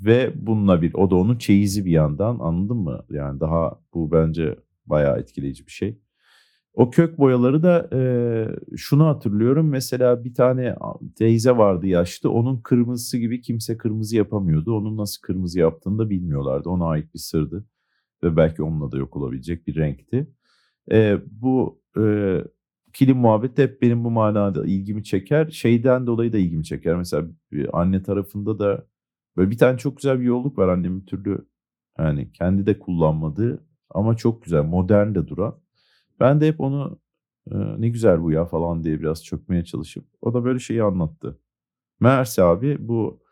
ve 0.00 0.32
bununla 0.46 0.82
bir, 0.82 0.94
o 0.94 1.10
da 1.10 1.14
onun 1.16 1.38
çeyizi 1.38 1.84
bir 1.84 1.90
yandan 1.90 2.38
anladın 2.38 2.76
mı? 2.76 3.04
Yani 3.10 3.40
daha 3.40 3.80
bu 3.94 4.12
bence 4.12 4.56
bayağı 4.86 5.18
etkileyici 5.18 5.66
bir 5.66 5.72
şey. 5.72 6.01
O 6.74 6.90
kök 6.90 7.18
boyaları 7.18 7.62
da 7.62 7.88
e, 7.92 8.00
şunu 8.76 9.06
hatırlıyorum. 9.06 9.68
Mesela 9.68 10.24
bir 10.24 10.34
tane 10.34 10.76
teyze 11.16 11.56
vardı 11.56 11.86
yaşlı. 11.86 12.30
Onun 12.30 12.60
kırmızısı 12.60 13.18
gibi 13.18 13.40
kimse 13.40 13.76
kırmızı 13.76 14.16
yapamıyordu. 14.16 14.76
Onun 14.76 14.96
nasıl 14.96 15.22
kırmızı 15.22 15.58
yaptığını 15.58 15.98
da 15.98 16.10
bilmiyorlardı. 16.10 16.68
Ona 16.68 16.86
ait 16.86 17.14
bir 17.14 17.18
sırdı 17.18 17.64
ve 18.24 18.36
belki 18.36 18.62
onunla 18.62 18.92
da 18.92 18.98
yok 18.98 19.16
olabilecek 19.16 19.66
bir 19.66 19.76
renkti. 19.76 20.26
E, 20.92 21.18
bu 21.30 21.82
e, 21.98 22.02
kilim 22.92 23.16
muhabbeti 23.16 23.62
hep 23.62 23.82
benim 23.82 24.04
bu 24.04 24.10
manada 24.10 24.66
ilgimi 24.66 25.04
çeker. 25.04 25.50
Şeyden 25.50 26.06
dolayı 26.06 26.32
da 26.32 26.38
ilgimi 26.38 26.64
çeker. 26.64 26.96
Mesela 26.96 27.26
anne 27.72 28.02
tarafında 28.02 28.58
da 28.58 28.86
böyle 29.36 29.50
bir 29.50 29.58
tane 29.58 29.78
çok 29.78 29.96
güzel 29.96 30.20
bir 30.20 30.24
yolluk 30.24 30.58
var 30.58 30.68
annemin 30.68 31.04
türlü 31.04 31.46
yani 31.98 32.32
kendi 32.32 32.66
de 32.66 32.78
kullanmadığı 32.78 33.66
ama 33.90 34.16
çok 34.16 34.42
güzel 34.42 34.62
modern 34.64 35.14
de 35.14 35.28
duran. 35.28 35.61
Ben 36.22 36.42
de 36.42 36.48
hep 36.48 36.60
onu 36.60 37.00
e, 37.52 37.56
ne 37.78 37.88
güzel 37.90 38.22
bu 38.22 38.32
ya 38.32 38.46
falan 38.46 38.84
diye 38.84 39.00
biraz 39.00 39.24
çökmeye 39.24 39.64
çalışıp 39.64 40.06
o 40.22 40.34
da 40.34 40.44
böyle 40.44 40.58
şeyi 40.60 40.84
anlattı. 40.84 41.40
Meğerse 42.00 42.44
abi 42.44 42.76
bu 42.88 43.22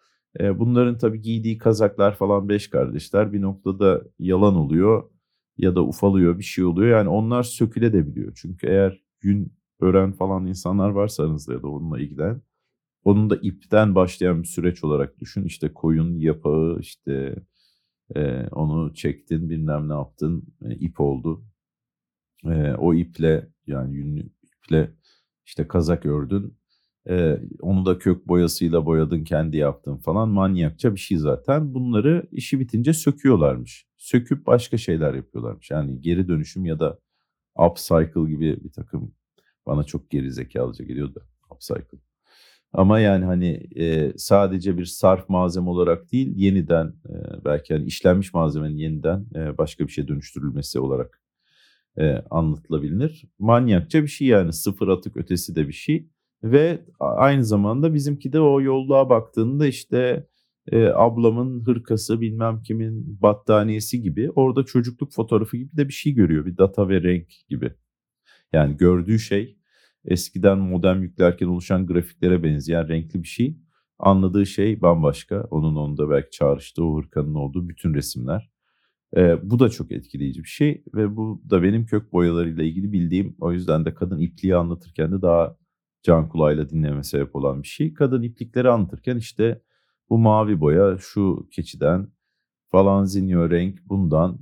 e, 0.40 0.59
bunların 0.59 0.98
tabii 0.98 1.22
giydiği 1.22 1.59
kazaklar 1.59 2.16
falan 2.16 2.48
beş 2.48 2.70
kardeşler 2.70 3.33
bir 3.33 3.42
noktada 3.42 4.03
yalan 4.18 4.57
oluyor 4.57 5.11
ya 5.59 5.76
da 5.76 5.85
ufalıyor 5.85 6.38
bir 6.38 6.44
şey 6.44 6.64
oluyor. 6.64 6.98
Yani 6.98 7.09
onlar 7.09 7.42
söküle 7.42 7.92
de 7.92 8.09
biliyor. 8.09 8.33
Çünkü 8.37 8.66
eğer 8.66 9.03
gün 9.20 9.55
öğren 9.81 10.12
falan 10.12 10.46
insanlar 10.46 10.90
varsa 10.90 11.24
ya 11.48 11.62
da 11.62 11.68
onunla 11.68 12.00
ilgilen 12.00 12.42
onun 13.05 13.31
da 13.31 13.37
ipten 13.37 13.94
başlayan 13.94 14.42
bir 14.42 14.48
süreç 14.48 14.85
olarak 14.85 15.20
düşün. 15.20 15.44
İşte 15.44 15.74
koyun 15.74 16.18
yapağı 16.18 16.79
işte 16.81 17.37
e, 18.16 18.48
onu 18.53 18.94
çektin 18.94 19.50
bilmem 19.50 19.88
ne 19.88 19.92
yaptın 19.92 20.44
e, 20.64 20.74
ip 20.74 21.00
oldu. 21.00 21.44
E, 22.44 22.74
o 22.74 22.94
iple 22.94 23.48
yani 23.66 23.94
yünlü 23.94 24.29
iple 24.42 24.90
işte 25.46 25.68
kazak 25.68 26.07
ördün 26.07 26.61
ee, 27.09 27.38
onu 27.61 27.87
da 27.87 27.98
kök 27.98 28.29
boyasıyla 28.29 28.87
boyadın 28.87 29.24
kendi 29.24 29.57
yaptın 29.57 29.96
falan 29.96 30.29
manyakça 30.29 30.94
bir 30.94 31.00
şey 31.00 31.18
zaten. 31.18 31.74
Bunları 31.74 32.26
işi 32.33 32.61
bitince 32.61 32.92
söküyorlarmış. 32.92 33.87
Söküp 33.96 34.46
başka 34.46 34.79
şeyler 34.79 35.14
yapıyorlarmış. 35.14 35.70
Yani 35.70 36.00
geri 36.00 36.29
dönüşüm 36.29 36.66
ya 36.66 36.81
da 36.81 36.98
upcycle 37.59 38.31
gibi 38.31 38.64
bir 38.64 38.72
takım 38.72 39.14
bana 39.66 39.85
çok 39.85 40.11
geri 40.11 40.33
zekalıca 40.33 40.85
geliyordu 40.85 41.22
upcycle. 41.50 41.98
Ama 42.72 43.00
yani 43.00 43.24
hani 43.24 43.68
e, 43.76 44.12
sadece 44.16 44.79
bir 44.79 44.85
sarf 44.85 45.29
malzeme 45.29 45.70
olarak 45.70 46.12
değil 46.12 46.33
yeniden 46.37 46.87
e, 46.87 47.44
belki 47.44 47.72
yani 47.72 47.85
işlenmiş 47.85 48.35
malzemenin 48.35 48.76
yeniden 48.76 49.26
e, 49.35 49.59
başka 49.59 49.87
bir 49.87 49.92
şey 49.92 50.09
dönüştürülmesi 50.09 50.81
olarak 50.81 51.22
e, 51.98 52.14
anlatılabilir. 52.31 53.24
Manyakça 53.38 54.03
bir 54.03 54.09
şey 54.09 54.29
yani 54.29 54.53
sıfır 54.53 54.88
atık 54.88 55.16
ötesi 55.16 55.57
de 55.57 55.68
bir 55.68 55.72
şey. 55.72 56.09
Ve 56.42 56.85
aynı 57.00 57.44
zamanda 57.44 57.94
bizimki 57.94 58.33
de 58.33 58.40
o 58.40 58.61
yolluğa 58.61 59.11
baktığında 59.11 59.66
işte 59.66 60.26
e, 60.72 60.87
ablamın 60.87 61.66
hırkası 61.66 62.20
bilmem 62.20 62.62
kimin 62.62 63.22
battaniyesi 63.22 64.03
gibi 64.03 64.31
orada 64.31 64.64
çocukluk 64.64 65.12
fotoğrafı 65.12 65.57
gibi 65.57 65.76
de 65.76 65.88
bir 65.88 65.92
şey 65.92 66.14
görüyor. 66.14 66.46
Bir 66.46 66.57
data 66.57 66.88
ve 66.88 67.03
renk 67.03 67.29
gibi. 67.48 67.74
Yani 68.53 68.76
gördüğü 68.76 69.18
şey 69.18 69.57
eskiden 70.05 70.59
modem 70.59 71.03
yüklerken 71.03 71.46
oluşan 71.46 71.87
grafiklere 71.87 72.42
benzeyen 72.42 72.88
renkli 72.88 73.22
bir 73.22 73.29
şey. 73.29 73.57
Anladığı 73.98 74.46
şey 74.46 74.83
bambaşka. 74.83 75.46
Onun 75.50 75.76
onda 75.76 76.11
belki 76.11 76.31
çağrıştığı 76.31 76.85
o 76.85 77.03
hırkanın 77.03 77.35
olduğu 77.35 77.68
bütün 77.68 77.94
resimler. 77.94 78.50
E, 79.16 79.51
bu 79.51 79.59
da 79.59 79.68
çok 79.68 79.92
etkileyici 79.92 80.42
bir 80.42 80.49
şey 80.49 80.85
ve 80.94 81.16
bu 81.16 81.42
da 81.51 81.62
benim 81.62 81.87
kök 81.87 82.12
boyalarıyla 82.12 82.64
ilgili 82.64 82.92
bildiğim 82.92 83.37
o 83.40 83.53
yüzden 83.53 83.85
de 83.85 83.94
kadın 83.94 84.18
ipliği 84.18 84.57
anlatırken 84.57 85.12
de 85.12 85.23
daha 85.23 85.57
can 86.03 86.29
kulağıyla 86.29 86.70
dinleme 86.70 87.03
sebep 87.03 87.37
olan 87.37 87.62
bir 87.62 87.68
şey. 87.68 87.94
Kadın 87.94 88.23
iplikleri 88.23 88.68
anlatırken 88.70 89.16
işte 89.16 89.62
bu 90.11 90.18
mavi 90.18 90.61
boya 90.61 90.96
şu 91.01 91.49
keçiden 91.51 92.09
falan 92.70 93.05
zinyo 93.05 93.51
renk 93.51 93.79
bundan 93.88 94.38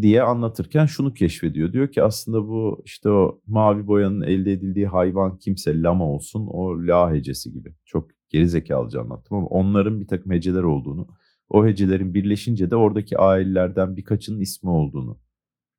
diye 0.00 0.22
anlatırken 0.22 0.86
şunu 0.86 1.14
keşfediyor. 1.14 1.72
Diyor 1.72 1.92
ki 1.92 2.02
aslında 2.02 2.48
bu 2.48 2.82
işte 2.84 3.10
o 3.10 3.40
mavi 3.46 3.86
boyanın 3.86 4.22
elde 4.22 4.52
edildiği 4.52 4.86
hayvan 4.86 5.38
kimse 5.38 5.82
lama 5.82 6.04
olsun 6.04 6.46
o 6.46 6.86
la 6.86 7.12
hecesi 7.12 7.52
gibi. 7.52 7.74
Çok 7.84 8.10
gerizekalıca 8.28 9.00
anlattım 9.00 9.36
ama 9.36 9.46
onların 9.46 10.00
bir 10.00 10.06
takım 10.06 10.32
heceler 10.32 10.62
olduğunu, 10.62 11.08
o 11.48 11.66
hecelerin 11.66 12.14
birleşince 12.14 12.70
de 12.70 12.76
oradaki 12.76 13.18
ailelerden 13.18 13.96
birkaçının 13.96 14.40
ismi 14.40 14.70
olduğunu 14.70 15.18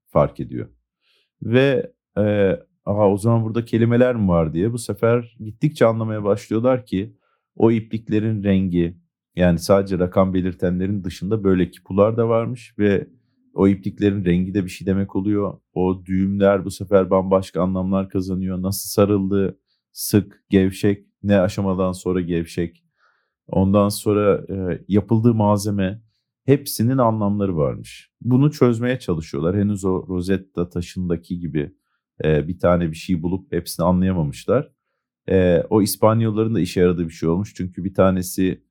fark 0.08 0.40
ediyor. 0.40 0.70
Ve 1.42 1.94
e, 2.18 2.56
aha 2.86 3.10
o 3.10 3.18
zaman 3.18 3.44
burada 3.44 3.66
kelimeler 3.66 4.16
mi 4.16 4.28
var 4.28 4.54
diye 4.54 4.74
bu 4.74 4.78
sefer 4.78 5.38
gittikçe 5.40 5.86
anlamaya 5.86 6.24
başlıyorlar 6.24 6.86
ki 6.86 7.16
o 7.56 7.72
ipliklerin 7.72 8.44
rengi 8.44 8.98
yani 9.36 9.60
sadece 9.60 10.00
rakam 10.00 10.34
belirtenlerin 10.34 11.04
dışında 11.04 11.44
böyle 11.44 11.72
kipular 11.72 12.18
da 12.18 12.30
varmış 12.30 12.76
ve 12.80 13.08
o 13.54 13.68
ipliklerin 13.68 14.26
rengi 14.26 14.54
de 14.54 14.66
bir 14.66 14.70
şey 14.70 14.88
demek 14.88 15.16
oluyor. 15.16 15.60
O 15.74 16.06
düğümler 16.06 16.66
bu 16.66 16.72
sefer 16.72 17.10
bambaşka 17.10 17.62
anlamlar 17.62 18.10
kazanıyor. 18.10 18.62
Nasıl 18.62 18.90
sarıldı, 18.90 19.60
sık, 19.92 20.44
gevşek, 20.50 21.06
ne 21.24 21.40
aşamadan 21.40 21.92
sonra 21.92 22.22
gevşek. 22.22 22.84
Ondan 23.52 23.90
sonra 23.90 24.46
e, 24.50 24.82
yapıldığı 24.88 25.34
malzeme 25.34 26.02
hepsinin 26.46 26.98
anlamları 26.98 27.58
varmış. 27.58 28.12
Bunu 28.22 28.52
çözmeye 28.52 29.00
çalışıyorlar. 29.00 29.58
Henüz 29.58 29.86
o 29.86 30.06
Rosetta 30.08 30.70
taşındaki 30.70 31.40
gibi 31.40 31.76
e, 32.24 32.48
bir 32.48 32.60
tane 32.60 32.92
bir 32.92 32.96
şey 32.96 33.24
bulup 33.24 33.54
hepsini 33.54 33.86
anlayamamışlar. 33.86 34.72
E, 35.30 35.64
o 35.70 35.82
İspanyolların 35.82 36.56
da 36.56 36.60
işe 36.60 36.80
yaradığı 36.80 37.06
bir 37.06 37.14
şey 37.14 37.30
olmuş. 37.30 37.54
Çünkü 37.56 37.84
bir 37.84 37.94
tanesi 37.94 38.64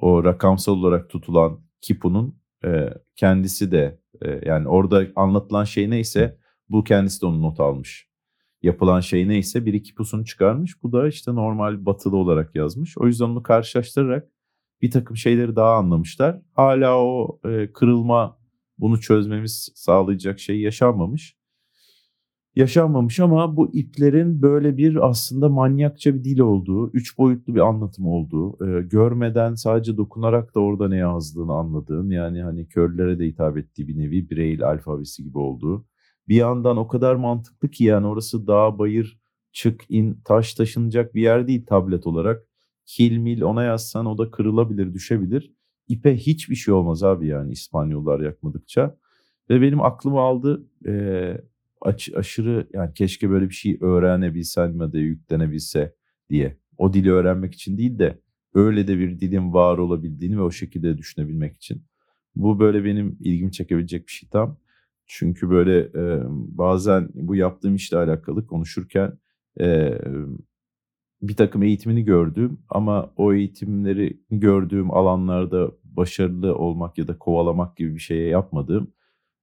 o 0.00 0.24
rakamsal 0.24 0.72
olarak 0.72 1.10
tutulan 1.10 1.60
Kipu'nun 1.80 2.38
e, 2.64 2.88
kendisi 3.16 3.72
de 3.72 4.00
e, 4.22 4.40
yani 4.48 4.68
orada 4.68 5.06
anlatılan 5.16 5.64
şey 5.64 5.90
neyse 5.90 6.38
bu 6.68 6.84
kendisi 6.84 7.20
de 7.22 7.26
onu 7.26 7.42
not 7.42 7.60
almış. 7.60 8.11
Yapılan 8.62 9.00
şey 9.00 9.28
neyse 9.28 9.66
bir 9.66 9.74
iki 9.74 9.94
pusunu 9.94 10.24
çıkarmış. 10.24 10.82
Bu 10.82 10.92
da 10.92 11.08
işte 11.08 11.34
normal 11.34 11.86
batılı 11.86 12.16
olarak 12.16 12.54
yazmış. 12.54 12.98
O 12.98 13.06
yüzden 13.06 13.24
onu 13.24 13.42
karşılaştırarak 13.42 14.28
bir 14.82 14.90
takım 14.90 15.16
şeyleri 15.16 15.56
daha 15.56 15.74
anlamışlar. 15.74 16.42
Hala 16.52 16.98
o 16.98 17.40
e, 17.44 17.72
kırılma 17.72 18.38
bunu 18.78 19.00
çözmemiz 19.00 19.72
sağlayacak 19.74 20.40
şey 20.40 20.60
yaşanmamış. 20.60 21.36
Yaşanmamış 22.56 23.20
ama 23.20 23.56
bu 23.56 23.74
iplerin 23.74 24.42
böyle 24.42 24.76
bir 24.76 25.08
aslında 25.08 25.48
manyakça 25.48 26.14
bir 26.14 26.24
dil 26.24 26.38
olduğu, 26.38 26.90
üç 26.90 27.18
boyutlu 27.18 27.54
bir 27.54 27.60
anlatım 27.60 28.06
olduğu, 28.06 28.66
e, 28.66 28.82
görmeden 28.82 29.54
sadece 29.54 29.96
dokunarak 29.96 30.54
da 30.54 30.60
orada 30.60 30.88
ne 30.88 30.96
yazdığını 30.96 31.52
anladığın, 31.52 32.10
yani 32.10 32.42
hani 32.42 32.68
körlere 32.68 33.18
de 33.18 33.26
hitap 33.26 33.58
ettiği 33.58 33.88
bir 33.88 33.98
nevi 33.98 34.30
Braille 34.30 34.66
alfabesi 34.66 35.24
gibi 35.24 35.38
olduğu. 35.38 35.84
Bir 36.28 36.36
yandan 36.36 36.76
o 36.76 36.88
kadar 36.88 37.14
mantıklı 37.14 37.70
ki 37.70 37.84
yani 37.84 38.06
orası 38.06 38.46
dağ, 38.46 38.78
bayır, 38.78 39.18
çık, 39.52 39.84
in, 39.88 40.20
taş 40.24 40.54
taşınacak 40.54 41.14
bir 41.14 41.22
yer 41.22 41.46
değil 41.48 41.66
tablet 41.66 42.06
olarak. 42.06 42.46
Kil 42.86 43.16
mil 43.18 43.42
ona 43.42 43.62
yazsan 43.62 44.06
o 44.06 44.18
da 44.18 44.30
kırılabilir, 44.30 44.94
düşebilir. 44.94 45.52
İpe 45.88 46.16
hiçbir 46.16 46.54
şey 46.54 46.74
olmaz 46.74 47.02
abi 47.02 47.26
yani 47.26 47.52
İspanyollar 47.52 48.20
yakmadıkça. 48.20 48.96
Ve 49.50 49.60
benim 49.60 49.82
aklımı 49.82 50.20
aldı 50.20 50.66
e, 50.86 51.36
aç, 51.80 52.10
aşırı 52.16 52.68
yani 52.72 52.94
keşke 52.94 53.30
böyle 53.30 53.48
bir 53.48 53.54
şey 53.54 53.78
öğrenebilsem 53.80 54.80
ya 54.80 54.92
da 54.92 54.98
yüklenebilse 54.98 55.94
diye. 56.30 56.56
O 56.78 56.92
dili 56.92 57.12
öğrenmek 57.12 57.54
için 57.54 57.78
değil 57.78 57.98
de 57.98 58.18
öyle 58.54 58.88
de 58.88 58.98
bir 58.98 59.20
dilin 59.20 59.52
var 59.52 59.78
olabildiğini 59.78 60.36
ve 60.36 60.42
o 60.42 60.50
şekilde 60.50 60.98
düşünebilmek 60.98 61.56
için. 61.56 61.82
Bu 62.36 62.60
böyle 62.60 62.84
benim 62.84 63.16
ilgimi 63.20 63.52
çekebilecek 63.52 64.06
bir 64.06 64.12
şey 64.12 64.28
tam. 64.28 64.58
Çünkü 65.14 65.50
böyle 65.50 65.78
e, 65.80 66.22
bazen 66.28 67.08
bu 67.14 67.36
yaptığım 67.36 67.74
işle 67.74 67.96
alakalı 67.96 68.46
konuşurken 68.46 69.18
e, 69.60 69.98
bir 71.22 71.36
takım 71.36 71.62
eğitimini 71.62 72.04
gördüğüm 72.04 72.58
ama 72.68 73.12
o 73.16 73.34
eğitimleri 73.34 74.20
gördüğüm 74.30 74.90
alanlarda 74.90 75.70
başarılı 75.84 76.56
olmak 76.56 76.98
ya 76.98 77.08
da 77.08 77.18
kovalamak 77.18 77.76
gibi 77.76 77.94
bir 77.94 78.00
şeye 78.00 78.28
yapmadığım 78.28 78.92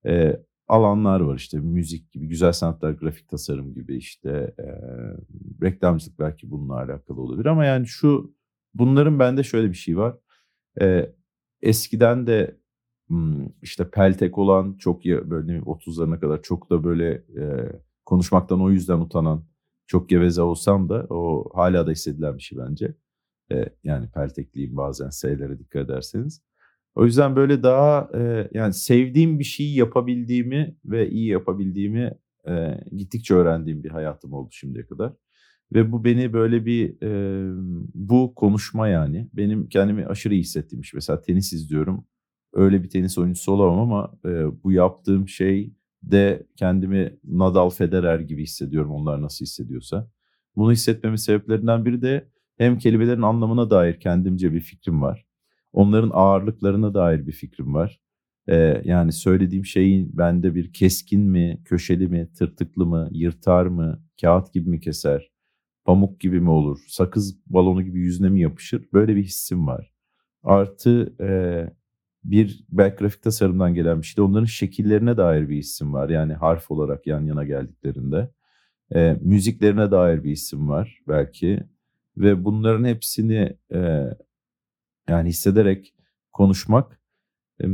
e, 0.05 0.39
alanlar 0.67 1.19
var 1.19 1.35
işte 1.35 1.59
müzik 1.59 2.11
gibi, 2.11 2.27
güzel 2.27 2.51
sanatlar, 2.51 2.91
grafik 2.91 3.29
tasarım 3.29 3.73
gibi 3.73 3.97
işte 3.97 4.53
e, 4.59 4.65
reklamcılık 5.65 6.19
belki 6.19 6.51
bununla 6.51 6.75
alakalı 6.75 7.21
olabilir 7.21 7.45
ama 7.45 7.65
yani 7.65 7.87
şu 7.87 8.35
bunların 8.73 9.19
bende 9.19 9.43
şöyle 9.43 9.69
bir 9.69 9.77
şey 9.77 9.97
var. 9.97 10.17
E, 10.81 11.11
eskiden 11.61 12.27
de 12.27 12.58
işte 13.61 13.89
peltek 13.89 14.37
olan 14.37 14.73
çok 14.73 15.05
ya 15.05 15.29
böyle 15.29 15.59
30'larına 15.59 16.19
kadar 16.19 16.41
çok 16.41 16.69
da 16.69 16.83
böyle 16.83 17.11
e, 17.13 17.71
konuşmaktan 18.05 18.61
o 18.61 18.71
yüzden 18.71 18.99
utanan 18.99 19.43
çok 19.87 20.09
geveze 20.09 20.41
olsam 20.41 20.89
da 20.89 21.07
o 21.09 21.49
hala 21.53 21.87
da 21.87 21.91
hissedilen 21.91 22.37
bir 22.37 22.43
şey 22.43 22.57
bence. 22.57 22.95
E, 23.51 23.65
yani 23.83 24.09
peltekliyim 24.11 24.77
bazen 24.77 25.09
S'lere 25.09 25.59
dikkat 25.59 25.85
ederseniz. 25.85 26.41
O 26.95 27.05
yüzden 27.05 27.35
böyle 27.35 27.63
daha 27.63 28.09
e, 28.15 28.49
yani 28.53 28.73
sevdiğim 28.73 29.39
bir 29.39 29.43
şeyi 29.43 29.75
yapabildiğimi 29.75 30.75
ve 30.85 31.09
iyi 31.09 31.27
yapabildiğimi 31.27 32.11
e, 32.47 32.81
gittikçe 32.97 33.33
öğrendiğim 33.33 33.83
bir 33.83 33.89
hayatım 33.89 34.33
oldu 34.33 34.49
şimdiye 34.51 34.85
kadar. 34.85 35.13
Ve 35.73 35.91
bu 35.91 36.03
beni 36.03 36.33
böyle 36.33 36.65
bir 36.65 37.01
e, 37.03 37.11
bu 37.93 38.35
konuşma 38.35 38.87
yani 38.87 39.29
benim 39.33 39.69
kendimi 39.69 40.05
aşırı 40.05 40.33
iyi 40.33 40.41
hissettiğim 40.41 40.81
iş. 40.81 40.93
Mesela 40.93 41.21
tenis 41.21 41.53
izliyorum. 41.53 42.05
Öyle 42.53 42.83
bir 42.83 42.89
tenis 42.89 43.17
oyuncusu 43.17 43.51
olamam 43.51 43.79
ama 43.79 44.11
e, 44.25 44.63
bu 44.63 44.71
yaptığım 44.71 45.27
şey 45.27 45.73
de 46.03 46.47
kendimi 46.55 47.17
Nadal 47.23 47.69
Federer 47.69 48.19
gibi 48.19 48.43
hissediyorum 48.43 48.91
onlar 48.91 49.21
nasıl 49.21 49.45
hissediyorsa. 49.45 50.11
Bunu 50.55 50.71
hissetmemin 50.71 51.15
sebeplerinden 51.17 51.85
biri 51.85 52.01
de 52.01 52.29
hem 52.57 52.77
kelimelerin 52.77 53.21
anlamına 53.21 53.69
dair 53.69 53.99
kendimce 53.99 54.53
bir 54.53 54.59
fikrim 54.59 55.01
var. 55.01 55.25
Onların 55.73 56.11
ağırlıklarına 56.13 56.93
dair 56.93 57.27
bir 57.27 57.31
fikrim 57.31 57.73
var. 57.73 57.99
Ee, 58.49 58.81
yani 58.85 59.11
söylediğim 59.11 59.65
şeyin 59.65 60.17
bende 60.17 60.55
bir 60.55 60.73
keskin 60.73 61.21
mi, 61.21 61.61
köşeli 61.65 62.07
mi, 62.07 62.29
tırtıklı 62.37 62.85
mı, 62.85 63.09
yırtar 63.11 63.65
mı, 63.65 64.03
kağıt 64.21 64.53
gibi 64.53 64.69
mi 64.69 64.79
keser, 64.79 65.31
pamuk 65.85 66.19
gibi 66.19 66.39
mi 66.41 66.49
olur, 66.49 66.79
sakız 66.87 67.37
balonu 67.47 67.83
gibi 67.83 67.99
yüzüne 67.99 68.29
mi 68.29 68.41
yapışır? 68.41 68.85
Böyle 68.93 69.15
bir 69.15 69.23
hissim 69.23 69.67
var. 69.67 69.93
Artı 70.43 71.15
e, 71.21 71.29
bir 72.23 72.65
belki 72.69 72.95
grafik 72.97 73.23
tasarımdan 73.23 73.73
gelen 73.73 74.01
bir 74.01 74.05
şey 74.07 74.17
de 74.17 74.21
onların 74.21 74.45
şekillerine 74.45 75.17
dair 75.17 75.49
bir 75.49 75.57
isim 75.57 75.93
var. 75.93 76.09
Yani 76.09 76.33
harf 76.33 76.71
olarak 76.71 77.07
yan 77.07 77.25
yana 77.25 77.43
geldiklerinde. 77.43 78.29
E, 78.95 79.17
müziklerine 79.21 79.91
dair 79.91 80.23
bir 80.23 80.31
isim 80.31 80.69
var 80.69 81.01
belki. 81.07 81.63
Ve 82.17 82.45
bunların 82.45 82.85
hepsini 82.85 83.57
e, 83.73 84.09
yani 85.09 85.29
hissederek 85.29 85.95
konuşmak 86.31 87.01
e, 87.63 87.65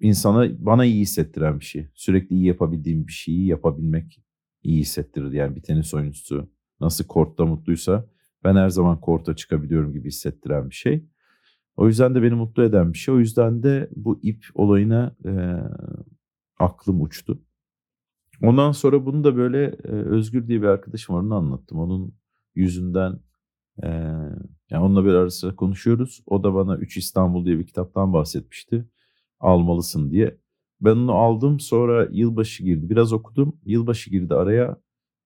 insana 0.00 0.66
bana 0.66 0.84
iyi 0.84 1.00
hissettiren 1.00 1.60
bir 1.60 1.64
şey. 1.64 1.88
Sürekli 1.94 2.36
iyi 2.36 2.46
yapabildiğim 2.46 3.06
bir 3.06 3.12
şeyi 3.12 3.46
yapabilmek 3.46 4.22
iyi 4.62 4.80
hissettirir. 4.80 5.32
Yani 5.32 5.56
bir 5.56 5.62
tenis 5.62 5.94
oyuncusu 5.94 6.50
nasıl 6.80 7.04
kortta 7.06 7.46
mutluysa 7.46 8.06
ben 8.44 8.56
her 8.56 8.68
zaman 8.68 9.00
korta 9.00 9.36
çıkabiliyorum 9.36 9.92
gibi 9.92 10.08
hissettiren 10.08 10.70
bir 10.70 10.74
şey. 10.74 11.04
O 11.80 11.86
yüzden 11.88 12.14
de 12.14 12.22
beni 12.22 12.34
mutlu 12.34 12.62
eden 12.62 12.92
bir 12.92 12.98
şey. 12.98 13.14
O 13.14 13.18
yüzden 13.18 13.62
de 13.62 13.90
bu 13.96 14.20
ip 14.22 14.46
olayına 14.54 15.16
e, 15.24 15.32
aklım 16.58 17.02
uçtu. 17.02 17.42
Ondan 18.42 18.72
sonra 18.72 19.06
bunu 19.06 19.24
da 19.24 19.36
böyle 19.36 19.64
e, 19.64 19.88
Özgür 19.88 20.48
diye 20.48 20.62
bir 20.62 20.66
arkadaşım 20.66 21.14
var 21.14 21.20
onu 21.20 21.34
anlattım. 21.34 21.78
Onun 21.78 22.14
yüzünden 22.54 23.20
e, 23.82 23.88
yani 24.70 24.84
onunla 24.84 25.04
bir 25.04 25.14
ara 25.14 25.30
sıra 25.30 25.56
konuşuyoruz. 25.56 26.22
O 26.26 26.44
da 26.44 26.54
bana 26.54 26.76
3 26.76 26.96
İstanbul 26.96 27.44
diye 27.46 27.58
bir 27.58 27.66
kitaptan 27.66 28.12
bahsetmişti. 28.12 28.88
Almalısın 29.40 30.10
diye. 30.10 30.38
Ben 30.80 30.96
onu 30.96 31.12
aldım 31.12 31.60
sonra 31.60 32.08
yılbaşı 32.12 32.64
girdi. 32.64 32.90
Biraz 32.90 33.12
okudum. 33.12 33.60
Yılbaşı 33.64 34.10
girdi 34.10 34.34
araya. 34.34 34.76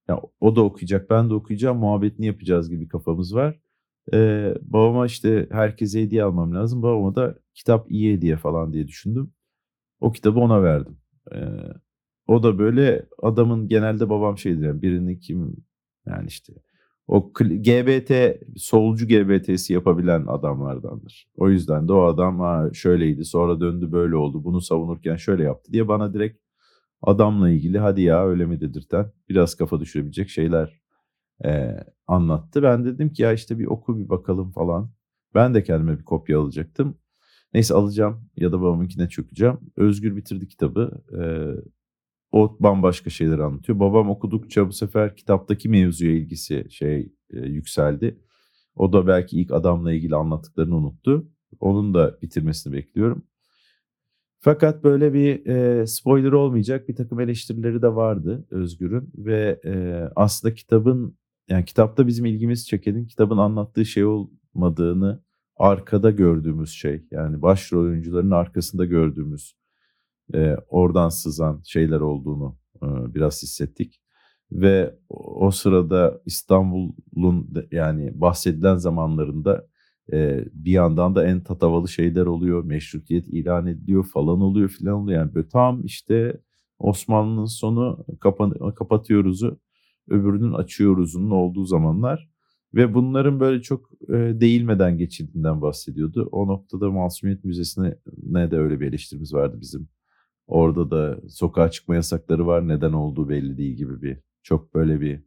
Ya 0.08 0.20
o 0.40 0.56
da 0.56 0.62
okuyacak 0.64 1.10
ben 1.10 1.30
de 1.30 1.34
okuyacağım 1.34 1.78
muhabbetini 1.78 2.26
yapacağız 2.26 2.70
gibi 2.70 2.88
kafamız 2.88 3.34
var. 3.34 3.63
Ee, 4.12 4.54
babama 4.62 5.06
işte 5.06 5.48
herkese 5.50 6.02
hediye 6.02 6.22
almam 6.22 6.54
lazım. 6.54 6.82
Babama 6.82 7.14
da 7.14 7.38
kitap 7.54 7.90
iyi 7.90 8.14
hediye 8.14 8.36
falan 8.36 8.72
diye 8.72 8.88
düşündüm. 8.88 9.32
O 10.00 10.12
kitabı 10.12 10.40
ona 10.40 10.62
verdim. 10.62 10.98
Ee, 11.34 11.38
o 12.26 12.42
da 12.42 12.58
böyle 12.58 13.06
adamın 13.22 13.68
genelde 13.68 14.10
babam 14.10 14.38
şeydir 14.38 14.66
yani 14.66 14.82
birini 14.82 15.18
kim 15.18 15.56
yani 16.06 16.26
işte 16.28 16.52
o 17.08 17.32
GBT 17.38 18.40
solcu 18.56 19.06
GBT'si 19.08 19.72
yapabilen 19.72 20.26
adamlardandır. 20.26 21.26
O 21.36 21.50
yüzden 21.50 21.88
de 21.88 21.92
o 21.92 22.04
adam 22.04 22.40
ha 22.40 22.70
şöyleydi 22.72 23.24
sonra 23.24 23.60
döndü 23.60 23.92
böyle 23.92 24.16
oldu 24.16 24.44
bunu 24.44 24.60
savunurken 24.60 25.16
şöyle 25.16 25.42
yaptı 25.42 25.72
diye 25.72 25.88
bana 25.88 26.14
direkt 26.14 26.40
adamla 27.02 27.50
ilgili 27.50 27.78
hadi 27.78 28.02
ya 28.02 28.26
öyle 28.26 28.46
mi 28.46 28.60
dedirten 28.60 29.12
biraz 29.28 29.54
kafa 29.54 29.80
düşürebilecek 29.80 30.28
şeyler 30.28 30.80
e, 31.44 31.76
anlattı. 32.06 32.62
Ben 32.62 32.84
dedim 32.84 33.12
ki 33.12 33.22
ya 33.22 33.32
işte 33.32 33.58
bir 33.58 33.66
oku 33.66 33.98
bir 33.98 34.08
bakalım 34.08 34.52
falan. 34.52 34.90
Ben 35.34 35.54
de 35.54 35.62
kendime 35.62 35.98
bir 35.98 36.04
kopya 36.04 36.40
alacaktım. 36.40 36.98
Neyse 37.54 37.74
alacağım 37.74 38.28
ya 38.36 38.52
da 38.52 38.60
babamınkine 38.60 39.08
çökeceğim. 39.08 39.58
Özgür 39.76 40.16
bitirdi 40.16 40.48
kitabı. 40.48 41.02
E, 41.12 41.22
o 42.32 42.56
bambaşka 42.60 43.10
şeyler 43.10 43.38
anlatıyor. 43.38 43.80
Babam 43.80 44.10
okudukça 44.10 44.68
bu 44.68 44.72
sefer 44.72 45.16
kitaptaki 45.16 45.68
mevzuya 45.68 46.12
ilgisi 46.12 46.66
şey 46.70 47.12
e, 47.30 47.40
yükseldi. 47.40 48.20
O 48.76 48.92
da 48.92 49.06
belki 49.06 49.40
ilk 49.40 49.52
adamla 49.52 49.92
ilgili 49.92 50.16
anlattıklarını 50.16 50.76
unuttu. 50.76 51.28
Onun 51.60 51.94
da 51.94 52.18
bitirmesini 52.22 52.72
bekliyorum. 52.72 53.24
Fakat 54.40 54.84
böyle 54.84 55.12
bir 55.12 55.46
e, 55.46 55.86
spoiler 55.86 56.32
olmayacak 56.32 56.88
bir 56.88 56.96
takım 56.96 57.20
eleştirileri 57.20 57.82
de 57.82 57.94
vardı 57.94 58.46
Özgür'ün 58.50 59.12
ve 59.16 59.60
e, 59.64 60.02
aslında 60.16 60.54
kitabın 60.54 61.16
yani 61.48 61.64
kitapta 61.64 62.06
bizim 62.06 62.24
ilgimiz 62.24 62.66
çekenin 62.68 63.06
kitabın 63.06 63.38
anlattığı 63.38 63.84
şey 63.84 64.04
olmadığını 64.04 65.22
arkada 65.56 66.10
gördüğümüz 66.10 66.70
şey 66.70 67.06
yani 67.10 67.42
başrol 67.42 67.84
oyuncuların 67.84 68.30
arkasında 68.30 68.84
gördüğümüz 68.84 69.56
e, 70.34 70.56
oradan 70.68 71.08
sızan 71.08 71.62
şeyler 71.64 72.00
olduğunu 72.00 72.58
e, 72.82 72.86
biraz 73.14 73.42
hissettik 73.42 74.00
ve 74.52 74.94
o 75.08 75.50
sırada 75.50 76.22
İstanbul'un 76.26 77.54
yani 77.72 78.20
bahsedilen 78.20 78.76
zamanlarında 78.76 79.66
Eee, 80.12 80.44
bir 80.52 80.72
yandan 80.72 81.14
da 81.14 81.26
en 81.26 81.40
tatavalı 81.40 81.88
şeyler 81.88 82.26
oluyor. 82.26 82.64
Meşrutiyet 82.64 83.28
ilan 83.28 83.66
ediliyor 83.66 84.04
falan 84.04 84.40
oluyor 84.40 84.68
filan 84.68 84.94
oluyor. 84.94 85.18
Yani 85.20 85.34
böyle 85.34 85.48
tam 85.48 85.84
işte 85.84 86.40
Osmanlı'nın 86.78 87.44
sonu 87.44 88.06
kapan 88.20 88.74
kapatıyoruz'u 88.74 89.58
öbürünün 90.08 90.52
açıyoruz'unun 90.52 91.30
olduğu 91.30 91.64
zamanlar 91.64 92.28
ve 92.74 92.94
bunların 92.94 93.40
böyle 93.40 93.62
çok, 93.62 93.90
eee, 94.08 94.40
değilmeden 94.40 94.98
geçildiğinden 94.98 95.62
bahsediyordu. 95.62 96.28
O 96.32 96.48
noktada 96.48 96.90
Masumiyet 96.90 97.44
Müzesi'ne 97.44 97.98
ne 98.22 98.50
de 98.50 98.56
öyle 98.58 98.80
bir 98.80 98.86
eleştirimiz 98.88 99.34
vardı 99.34 99.56
bizim. 99.60 99.88
Orada 100.46 100.90
da 100.90 101.20
sokağa 101.30 101.70
çıkma 101.70 101.94
yasakları 101.94 102.46
var. 102.46 102.68
Neden 102.68 102.92
olduğu 102.92 103.28
belli 103.28 103.58
değil 103.58 103.76
gibi 103.76 104.02
bir 104.02 104.18
çok 104.42 104.74
böyle 104.74 105.00
bir 105.00 105.22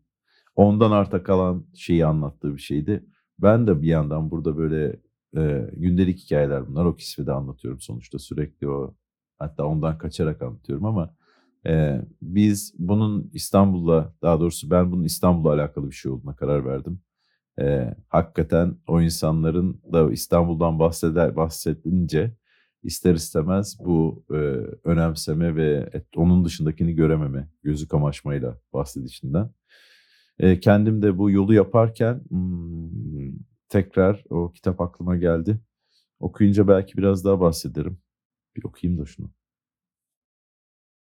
ondan 0.55 0.91
arta 0.91 1.23
kalan 1.23 1.65
şeyi 1.75 2.05
anlattığı 2.05 2.55
bir 2.55 2.61
şeydi. 2.61 3.05
Ben 3.39 3.67
de 3.67 3.81
bir 3.81 3.87
yandan 3.87 4.31
burada 4.31 4.57
böyle, 4.57 5.01
eee, 5.37 5.71
gündelik 5.77 6.19
hikâyeler 6.19 6.67
bunlar. 6.67 6.85
O 6.85 6.95
kisvede 6.95 7.33
anlatıyorum 7.33 7.81
sonuçta 7.81 8.19
sürekli 8.19 8.69
o 8.69 8.95
hatta 9.39 9.65
ondan 9.65 9.97
kaçarak 9.97 10.41
anlatıyorum 10.41 10.85
ama, 10.85 11.15
eee, 11.67 12.03
biz 12.23 12.75
bunun 12.79 13.31
İstanbul'la 13.33 14.13
daha 14.23 14.41
doğrusu 14.41 14.71
ben 14.71 14.93
bunun 14.93 15.05
İstanbul'la 15.05 15.53
alakalı 15.55 15.87
bir 15.91 15.95
şey 15.95 16.11
olduğuna 16.13 16.37
karar 16.37 16.65
verdim. 16.67 17.01
Eee, 17.59 17.95
hakikaten 18.09 18.75
o 18.87 19.01
insanların 19.01 19.81
da 19.93 20.11
İstanbul'dan 20.13 20.79
bahseder 20.79 21.35
bahsedince 21.35 22.33
ister 22.83 23.15
istemez 23.15 23.77
bu, 23.85 24.25
eee, 24.31 24.37
önemseme 24.83 25.55
ve 25.55 25.89
et 25.93 26.05
onun 26.17 26.45
dışındakini 26.45 26.95
görememe, 26.95 27.49
gözü 27.63 27.87
kamaşmayla 27.87 28.57
bahsedişinden. 28.73 29.51
Eee, 30.39 30.59
kendim 30.59 31.01
de 31.01 31.17
bu 31.17 31.31
yolu 31.31 31.53
yaparken, 31.53 32.21
ımm, 32.31 33.39
tekrar 33.69 34.23
o 34.29 34.51
kitap 34.53 34.81
aklıma 34.81 35.17
geldi. 35.17 35.59
Okuyunca 36.21 36.67
belki 36.67 36.97
biraz 36.97 37.25
daha 37.25 37.39
bahsederim. 37.41 37.99
Bir 38.57 38.63
okuyayım 38.65 39.01
da 39.01 39.07
şunu. 39.07 39.31